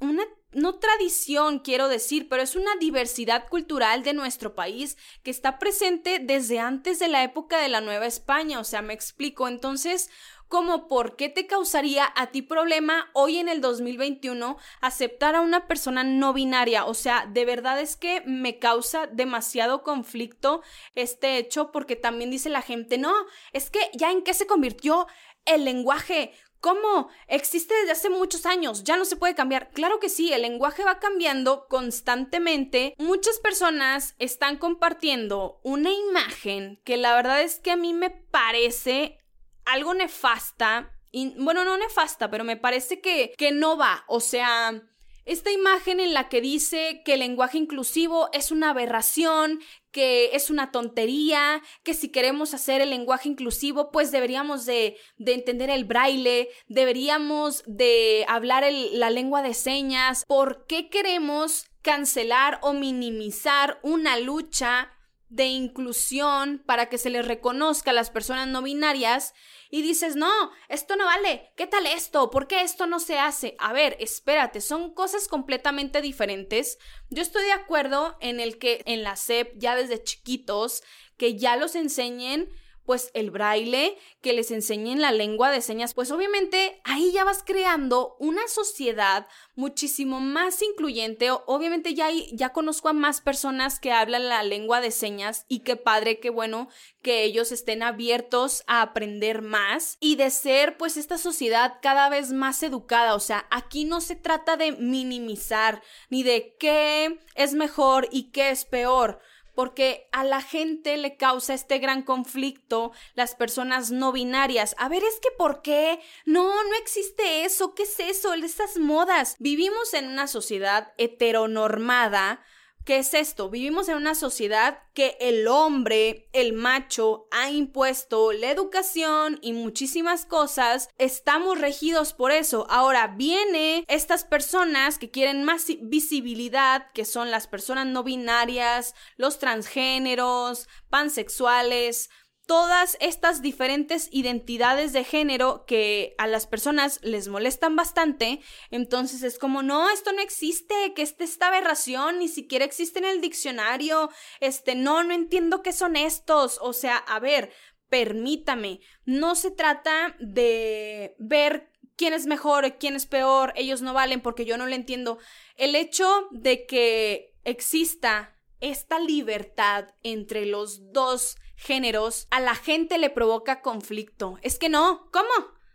[0.00, 5.58] una no tradición, quiero decir, pero es una diversidad cultural de nuestro país que está
[5.58, 9.48] presente desde antes de la época de la Nueva España, o sea, me explico.
[9.48, 10.10] Entonces,
[10.48, 15.68] ¿cómo por qué te causaría a ti problema hoy en el 2021 aceptar a una
[15.68, 16.84] persona no binaria?
[16.84, 20.62] O sea, de verdad es que me causa demasiado conflicto
[20.96, 23.14] este hecho porque también dice la gente, no,
[23.52, 25.06] es que ya en qué se convirtió
[25.46, 27.08] el lenguaje, ¿Cómo?
[27.26, 29.70] Existe desde hace muchos años, ya no se puede cambiar.
[29.70, 32.94] Claro que sí, el lenguaje va cambiando constantemente.
[32.98, 39.18] Muchas personas están compartiendo una imagen que la verdad es que a mí me parece
[39.64, 40.92] algo nefasta.
[41.10, 44.04] Y, bueno, no nefasta, pero me parece que, que no va.
[44.06, 44.82] O sea,
[45.24, 50.50] esta imagen en la que dice que el lenguaje inclusivo es una aberración, que es
[50.50, 55.84] una tontería, que si queremos hacer el lenguaje inclusivo, pues deberíamos de, de entender el
[55.84, 60.24] braille, deberíamos de hablar la lengua de señas.
[60.26, 64.92] ¿Por qué queremos cancelar o minimizar una lucha
[65.30, 69.32] de inclusión para que se les reconozca a las personas no binarias
[69.70, 70.30] y dices, no,
[70.68, 72.30] esto no vale, ¿qué tal esto?
[72.30, 73.54] ¿Por qué esto no se hace?
[73.60, 76.78] A ver, espérate, son cosas completamente diferentes.
[77.10, 80.82] Yo estoy de acuerdo en el que en la SEP ya desde chiquitos,
[81.16, 82.50] que ya los enseñen
[82.90, 87.44] pues el braille, que les enseñen la lengua de señas, pues obviamente ahí ya vas
[87.46, 91.30] creando una sociedad muchísimo más incluyente.
[91.30, 95.76] Obviamente ya, ya conozco a más personas que hablan la lengua de señas y qué
[95.76, 96.68] padre, qué bueno
[97.00, 102.32] que ellos estén abiertos a aprender más y de ser pues esta sociedad cada vez
[102.32, 103.14] más educada.
[103.14, 108.50] O sea, aquí no se trata de minimizar ni de qué es mejor y qué
[108.50, 109.20] es peor
[109.54, 114.74] porque a la gente le causa este gran conflicto las personas no binarias.
[114.78, 116.00] A ver, es que ¿por qué?
[116.24, 117.74] No, no existe eso.
[117.74, 118.34] ¿Qué es eso?
[118.34, 119.36] Esas modas.
[119.38, 122.40] Vivimos en una sociedad heteronormada
[122.90, 123.50] ¿Qué es esto?
[123.50, 130.26] Vivimos en una sociedad que el hombre, el macho, ha impuesto la educación y muchísimas
[130.26, 130.88] cosas.
[130.98, 132.66] Estamos regidos por eso.
[132.68, 139.38] Ahora viene estas personas que quieren más visibilidad, que son las personas no binarias, los
[139.38, 142.10] transgéneros, pansexuales,
[142.50, 148.40] todas estas diferentes identidades de género que a las personas les molestan bastante,
[148.72, 153.04] entonces es como, no, esto no existe, que este, esta aberración ni siquiera existe en
[153.04, 154.10] el diccionario,
[154.40, 157.52] este, no, no entiendo qué son estos, o sea, a ver,
[157.88, 164.20] permítame, no se trata de ver quién es mejor, quién es peor, ellos no valen
[164.22, 165.18] porque yo no lo entiendo.
[165.54, 173.10] El hecho de que exista esta libertad entre los dos géneros, a la gente le
[173.10, 174.38] provoca conflicto.
[174.42, 175.28] Es que no, ¿cómo?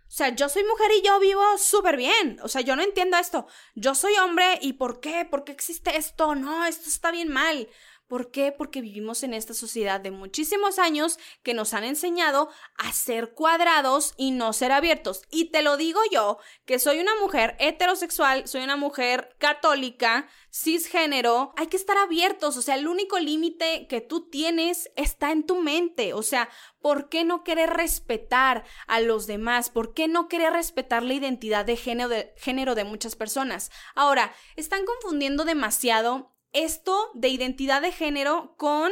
[0.08, 2.40] O sea, yo soy mujer y yo vivo súper bien.
[2.42, 3.48] O sea, yo no entiendo esto.
[3.76, 5.26] Yo soy hombre y ¿por qué?
[5.26, 6.36] ¿Por qué existe esto?
[6.36, 7.68] No, esto está bien mal.
[8.08, 8.52] ¿Por qué?
[8.52, 14.14] Porque vivimos en esta sociedad de muchísimos años que nos han enseñado a ser cuadrados
[14.16, 15.24] y no ser abiertos.
[15.32, 21.54] Y te lo digo yo, que soy una mujer heterosexual, soy una mujer católica, cisgénero,
[21.58, 22.58] hay que estar abiertos.
[22.58, 26.14] O sea, el único límite que tú tienes está en tu mente.
[26.14, 26.50] O sea,
[26.80, 29.72] ¿por qué no querer respetar a los demás?
[29.72, 33.72] ¿Por qué no querer respetar la identidad de género de, género de muchas personas?
[33.96, 38.92] Ahora, están confundiendo demasiado esto de identidad de género con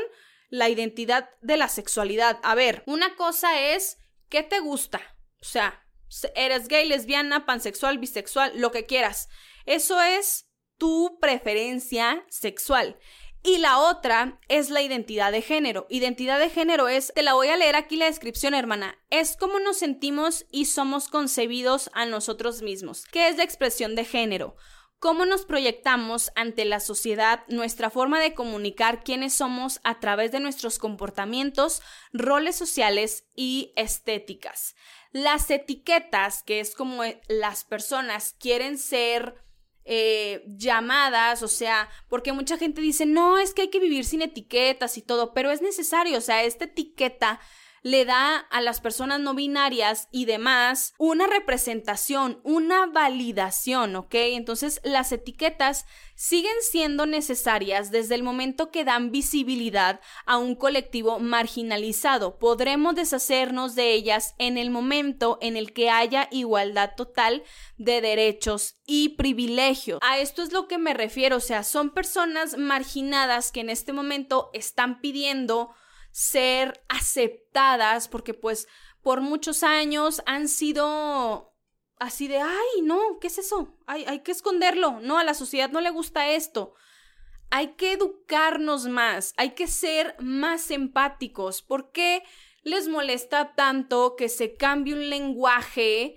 [0.50, 2.40] la identidad de la sexualidad.
[2.44, 3.98] A ver, una cosa es
[4.30, 5.02] qué te gusta.
[5.42, 5.84] O sea,
[6.36, 9.30] eres gay, lesbiana, pansexual, bisexual, lo que quieras.
[9.66, 10.48] Eso es
[10.78, 13.00] tu preferencia sexual.
[13.46, 15.86] Y la otra es la identidad de género.
[15.90, 19.60] Identidad de género es, te la voy a leer aquí la descripción, hermana, es cómo
[19.60, 23.04] nos sentimos y somos concebidos a nosotros mismos.
[23.12, 24.56] ¿Qué es la expresión de género?
[25.04, 30.40] Cómo nos proyectamos ante la sociedad, nuestra forma de comunicar quiénes somos a través de
[30.40, 31.82] nuestros comportamientos,
[32.14, 34.78] roles sociales y estéticas.
[35.12, 39.36] Las etiquetas, que es como eh, las personas quieren ser
[39.84, 44.22] eh, llamadas, o sea, porque mucha gente dice, no, es que hay que vivir sin
[44.22, 47.42] etiquetas y todo, pero es necesario, o sea, esta etiqueta
[47.84, 54.16] le da a las personas no binarias y demás una representación, una validación, ¿ok?
[54.16, 61.20] Entonces las etiquetas siguen siendo necesarias desde el momento que dan visibilidad a un colectivo
[61.20, 62.40] marginalizado.
[62.40, 67.44] Podremos deshacernos de ellas en el momento en el que haya igualdad total
[67.78, 70.00] de derechos y privilegios.
[70.02, 73.92] A esto es lo que me refiero, o sea, son personas marginadas que en este
[73.92, 75.72] momento están pidiendo
[76.14, 78.68] ser aceptadas porque pues
[79.02, 81.52] por muchos años han sido
[81.98, 83.76] así de, ay, no, ¿qué es eso?
[83.88, 86.76] Hay, hay que esconderlo, no, a la sociedad no le gusta esto.
[87.50, 91.62] Hay que educarnos más, hay que ser más empáticos.
[91.64, 92.24] ¿Por qué
[92.62, 96.16] les molesta tanto que se cambie un lenguaje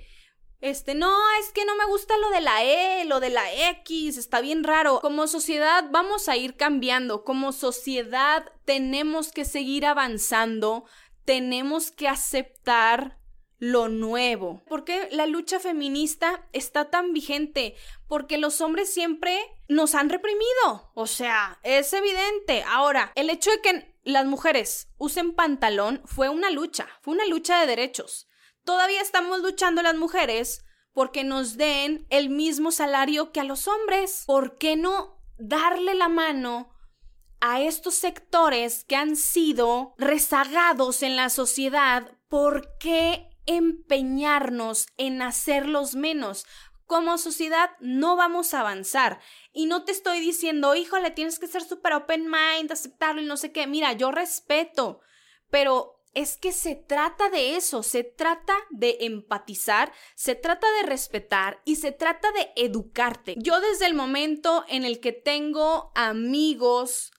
[0.61, 4.17] este, no, es que no me gusta lo de la E, lo de la X,
[4.17, 5.01] está bien raro.
[5.01, 10.85] Como sociedad vamos a ir cambiando, como sociedad tenemos que seguir avanzando,
[11.25, 13.19] tenemos que aceptar
[13.59, 14.63] lo nuevo.
[14.67, 17.75] ¿Por qué la lucha feminista está tan vigente?
[18.09, 19.39] Porque los hombres siempre
[19.69, 20.91] nos han reprimido.
[20.95, 22.65] O sea, es evidente.
[22.67, 27.61] Ahora, el hecho de que las mujeres usen pantalón fue una lucha, fue una lucha
[27.61, 28.29] de derechos
[28.67, 34.25] todavía estamos luchando las mujeres porque nos den el mismo salario que a los hombres.
[34.27, 36.71] ¿Por qué no darle la mano
[37.41, 42.11] a estos sectores que han sido rezagados en la sociedad?
[42.29, 46.45] ¿Por qué empeñarnos en hacerlos menos?
[46.87, 49.21] Como sociedad no vamos a avanzar.
[49.53, 53.37] Y no te estoy diciendo, híjole, tienes que ser súper open mind, aceptarlo y no
[53.37, 53.67] sé qué.
[53.67, 55.01] Mira, yo respeto,
[55.51, 61.61] pero es que se trata de eso, se trata de empatizar, se trata de respetar
[61.67, 63.35] y se trata de educarte.
[63.37, 67.13] Yo desde el momento en el que tengo amigos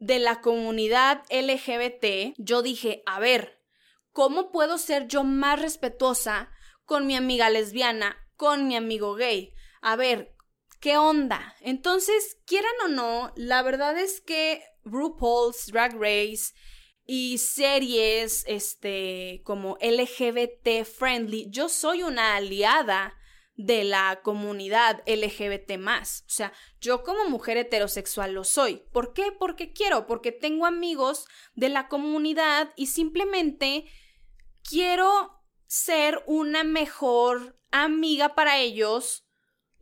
[0.00, 3.62] de la comunidad LGBT, yo dije, a ver,
[4.10, 6.50] ¿cómo puedo ser yo más respetuosa
[6.84, 9.54] con mi amiga lesbiana, con mi amigo gay?
[9.82, 10.34] A ver,
[10.80, 11.54] ¿qué onda?
[11.60, 16.52] Entonces, quieran o no, la verdad es que RuPaul's Drag Race
[17.14, 23.14] y series este como LGBT friendly, yo soy una aliada
[23.54, 26.24] de la comunidad LGBT más.
[26.26, 28.84] O sea, yo como mujer heterosexual lo soy.
[28.92, 29.30] ¿Por qué?
[29.30, 33.84] Porque quiero, porque tengo amigos de la comunidad y simplemente
[34.66, 39.28] quiero ser una mejor amiga para ellos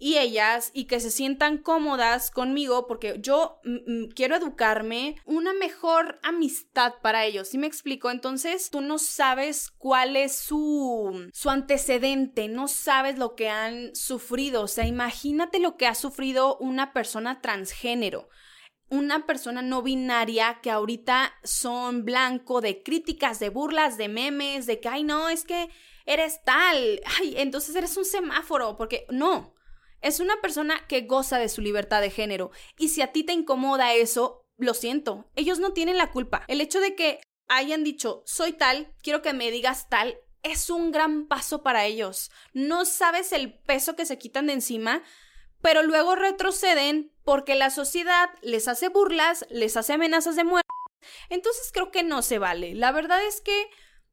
[0.01, 5.53] y ellas y que se sientan cómodas conmigo porque yo mm, mm, quiero educarme, una
[5.53, 8.11] mejor amistad para ellos, ¿sí me explico?
[8.11, 14.62] Entonces tú no sabes cuál es su, su antecedente, no sabes lo que han sufrido,
[14.62, 18.28] o sea, imagínate lo que ha sufrido una persona transgénero
[18.92, 24.80] una persona no binaria que ahorita son blanco de críticas, de burlas, de memes, de
[24.80, 25.70] que, ay, no, es que
[26.07, 29.55] eres tal, ay, entonces eres un semáforo, porque no,
[30.01, 32.51] es una persona que goza de su libertad de género.
[32.78, 36.44] Y si a ti te incomoda eso, lo siento, ellos no tienen la culpa.
[36.48, 40.92] El hecho de que hayan dicho, soy tal, quiero que me digas tal, es un
[40.92, 42.30] gran paso para ellos.
[42.53, 45.03] No sabes el peso que se quitan de encima,
[45.61, 50.68] pero luego retroceden porque la sociedad les hace burlas, les hace amenazas de muerte.
[51.28, 52.74] Entonces creo que no se vale.
[52.74, 53.70] La verdad es que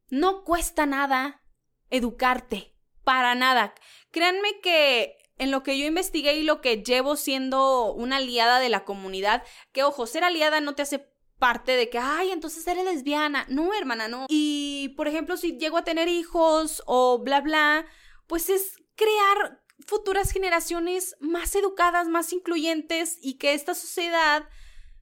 [0.10, 1.42] no cuesta nada
[1.90, 2.74] educarte
[3.04, 3.74] para nada.
[4.12, 8.70] Créanme que en lo que yo investigué y lo que llevo siendo una aliada de
[8.70, 11.08] la comunidad, que ojo, ser aliada no te hace
[11.38, 13.46] parte de que, ay, entonces eres lesbiana.
[13.50, 14.26] No, hermana, no.
[14.30, 17.86] Y, por ejemplo, si llego a tener hijos o bla, bla,
[18.26, 24.48] pues es crear futuras generaciones más educadas, más incluyentes y que esta sociedad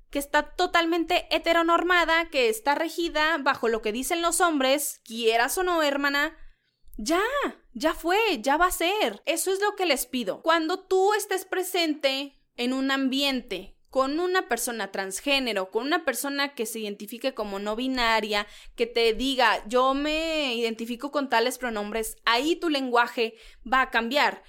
[0.10, 5.64] que está totalmente heteronormada, que está regida bajo lo que dicen los hombres, quieras o
[5.64, 6.38] no, hermana,
[6.98, 7.22] ya,
[7.74, 9.22] ya fue, ya va a ser.
[9.26, 10.42] Eso es lo que les pido.
[10.42, 16.66] Cuando tú estés presente en un ambiente con una persona transgénero, con una persona que
[16.66, 22.58] se identifique como no binaria, que te diga, yo me identifico con tales pronombres, ahí
[22.58, 23.36] tu lenguaje
[23.66, 24.44] va a cambiar.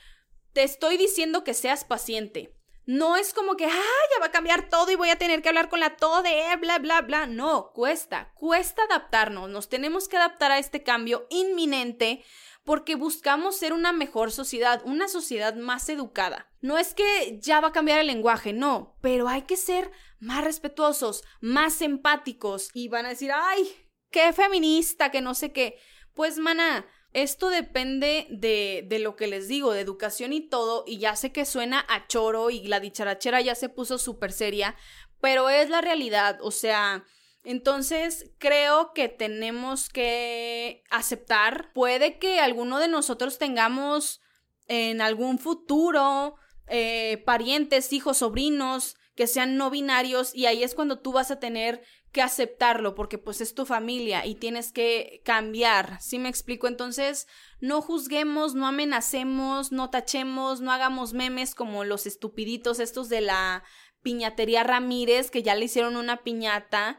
[0.52, 2.55] Te estoy diciendo que seas paciente.
[2.86, 3.70] No es como que, ah,
[4.14, 6.44] ya va a cambiar todo y voy a tener que hablar con la todo de
[6.60, 7.26] bla, bla, bla.
[7.26, 9.50] No, cuesta, cuesta adaptarnos.
[9.50, 12.24] Nos tenemos que adaptar a este cambio inminente
[12.62, 16.48] porque buscamos ser una mejor sociedad, una sociedad más educada.
[16.60, 20.44] No es que ya va a cambiar el lenguaje, no, pero hay que ser más
[20.44, 23.68] respetuosos, más empáticos y van a decir, ay,
[24.10, 25.78] qué feminista, que no sé qué.
[26.14, 26.86] Pues, mana,
[27.16, 31.32] esto depende de, de, lo que les digo, de educación y todo, y ya sé
[31.32, 34.76] que suena a choro y la dicharachera ya se puso súper seria,
[35.20, 37.04] pero es la realidad, o sea,
[37.42, 44.20] entonces, creo que tenemos que aceptar, puede que alguno de nosotros tengamos
[44.66, 46.34] en algún futuro
[46.66, 51.38] eh, parientes, hijos, sobrinos que sean no binarios y ahí es cuando tú vas a
[51.38, 51.82] tener
[52.12, 56.66] que aceptarlo porque pues es tu familia y tienes que cambiar, ¿sí me explico?
[56.66, 57.26] Entonces,
[57.60, 63.64] no juzguemos, no amenacemos, no tachemos, no hagamos memes como los estupiditos estos de la
[64.02, 66.98] piñatería Ramírez que ya le hicieron una piñata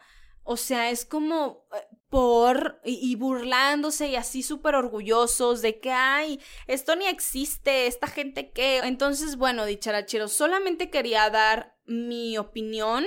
[0.49, 6.39] o sea, es como eh, por y, burlándose y así súper orgullosos de que, ay,
[6.67, 8.77] esto ni existe, esta gente que...
[8.77, 13.05] Entonces, bueno, dicharachero, solamente quería dar mi opinión.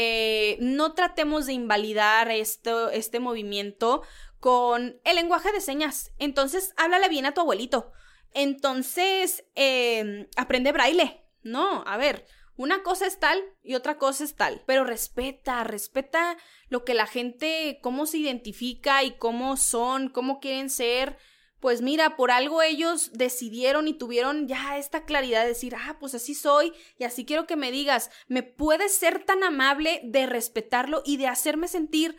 [0.00, 4.02] Eh, no tratemos de invalidar esto, este movimiento
[4.38, 6.12] con el lenguaje de señas.
[6.18, 7.90] Entonces, háblale bien a tu abuelito.
[8.32, 11.24] Entonces, eh, aprende braille.
[11.42, 16.36] No, a ver, una cosa es tal y otra cosa es tal, pero respeta, respeta
[16.68, 21.18] lo que la gente, cómo se identifica y cómo son, cómo quieren ser.
[21.60, 26.14] Pues mira, por algo ellos decidieron y tuvieron ya esta claridad de decir, ah, pues
[26.14, 31.02] así soy y así quiero que me digas, me puedes ser tan amable de respetarlo
[31.04, 32.16] y de hacerme sentir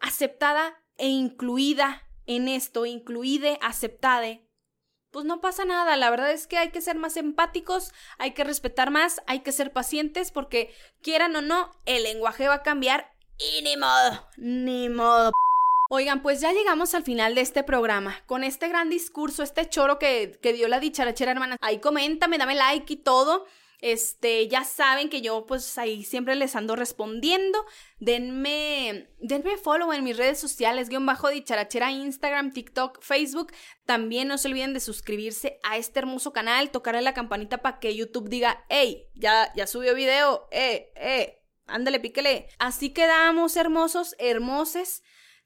[0.00, 4.40] aceptada e incluida en esto, incluida, aceptada
[5.10, 5.96] pues no pasa nada.
[5.96, 9.52] La verdad es que hay que ser más empáticos, hay que respetar más, hay que
[9.52, 14.88] ser pacientes porque quieran o no, el lenguaje va a cambiar y ni modo, ni
[14.88, 15.32] modo.
[15.92, 19.98] Oigan, pues ya llegamos al final de este programa, con este gran discurso, este choro
[19.98, 21.56] que, que dio la dicharachera hermana.
[21.60, 23.44] Ahí coméntame, dame like y todo.
[23.80, 27.66] Este, ya saben que yo pues ahí siempre les ando respondiendo.
[27.98, 33.52] Denme, denme follow en mis redes sociales, guion bajo dicharachera, Instagram, TikTok, Facebook.
[33.84, 37.96] También no se olviden de suscribirse a este hermoso canal, tocarle la campanita para que
[37.96, 42.46] YouTube diga, hey, ya, ya subió video, eh, eh, ándale, píquele.
[42.60, 45.02] Así quedamos hermosos, hermoses.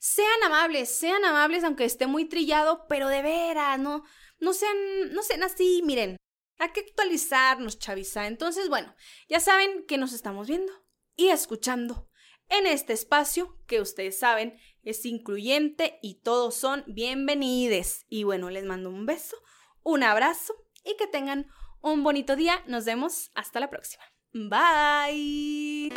[0.07, 4.05] Sean amables, sean amables aunque esté muy trillado, pero de veras, no,
[4.39, 4.77] no sean,
[5.15, 6.19] no sean así, miren.
[6.59, 8.27] Hay que actualizarnos, chaviza.
[8.27, 8.95] Entonces, bueno,
[9.31, 10.71] ya saben que nos estamos viendo
[11.17, 12.11] y escuchando
[12.51, 18.05] en este espacio que ustedes saben es incluyente y todos son bienvenidos.
[18.11, 19.39] Y bueno, les mando un beso,
[19.83, 21.47] un abrazo y que tengan
[21.81, 22.63] un bonito día.
[22.67, 24.05] Nos vemos hasta la próxima.
[24.35, 25.95] Bye.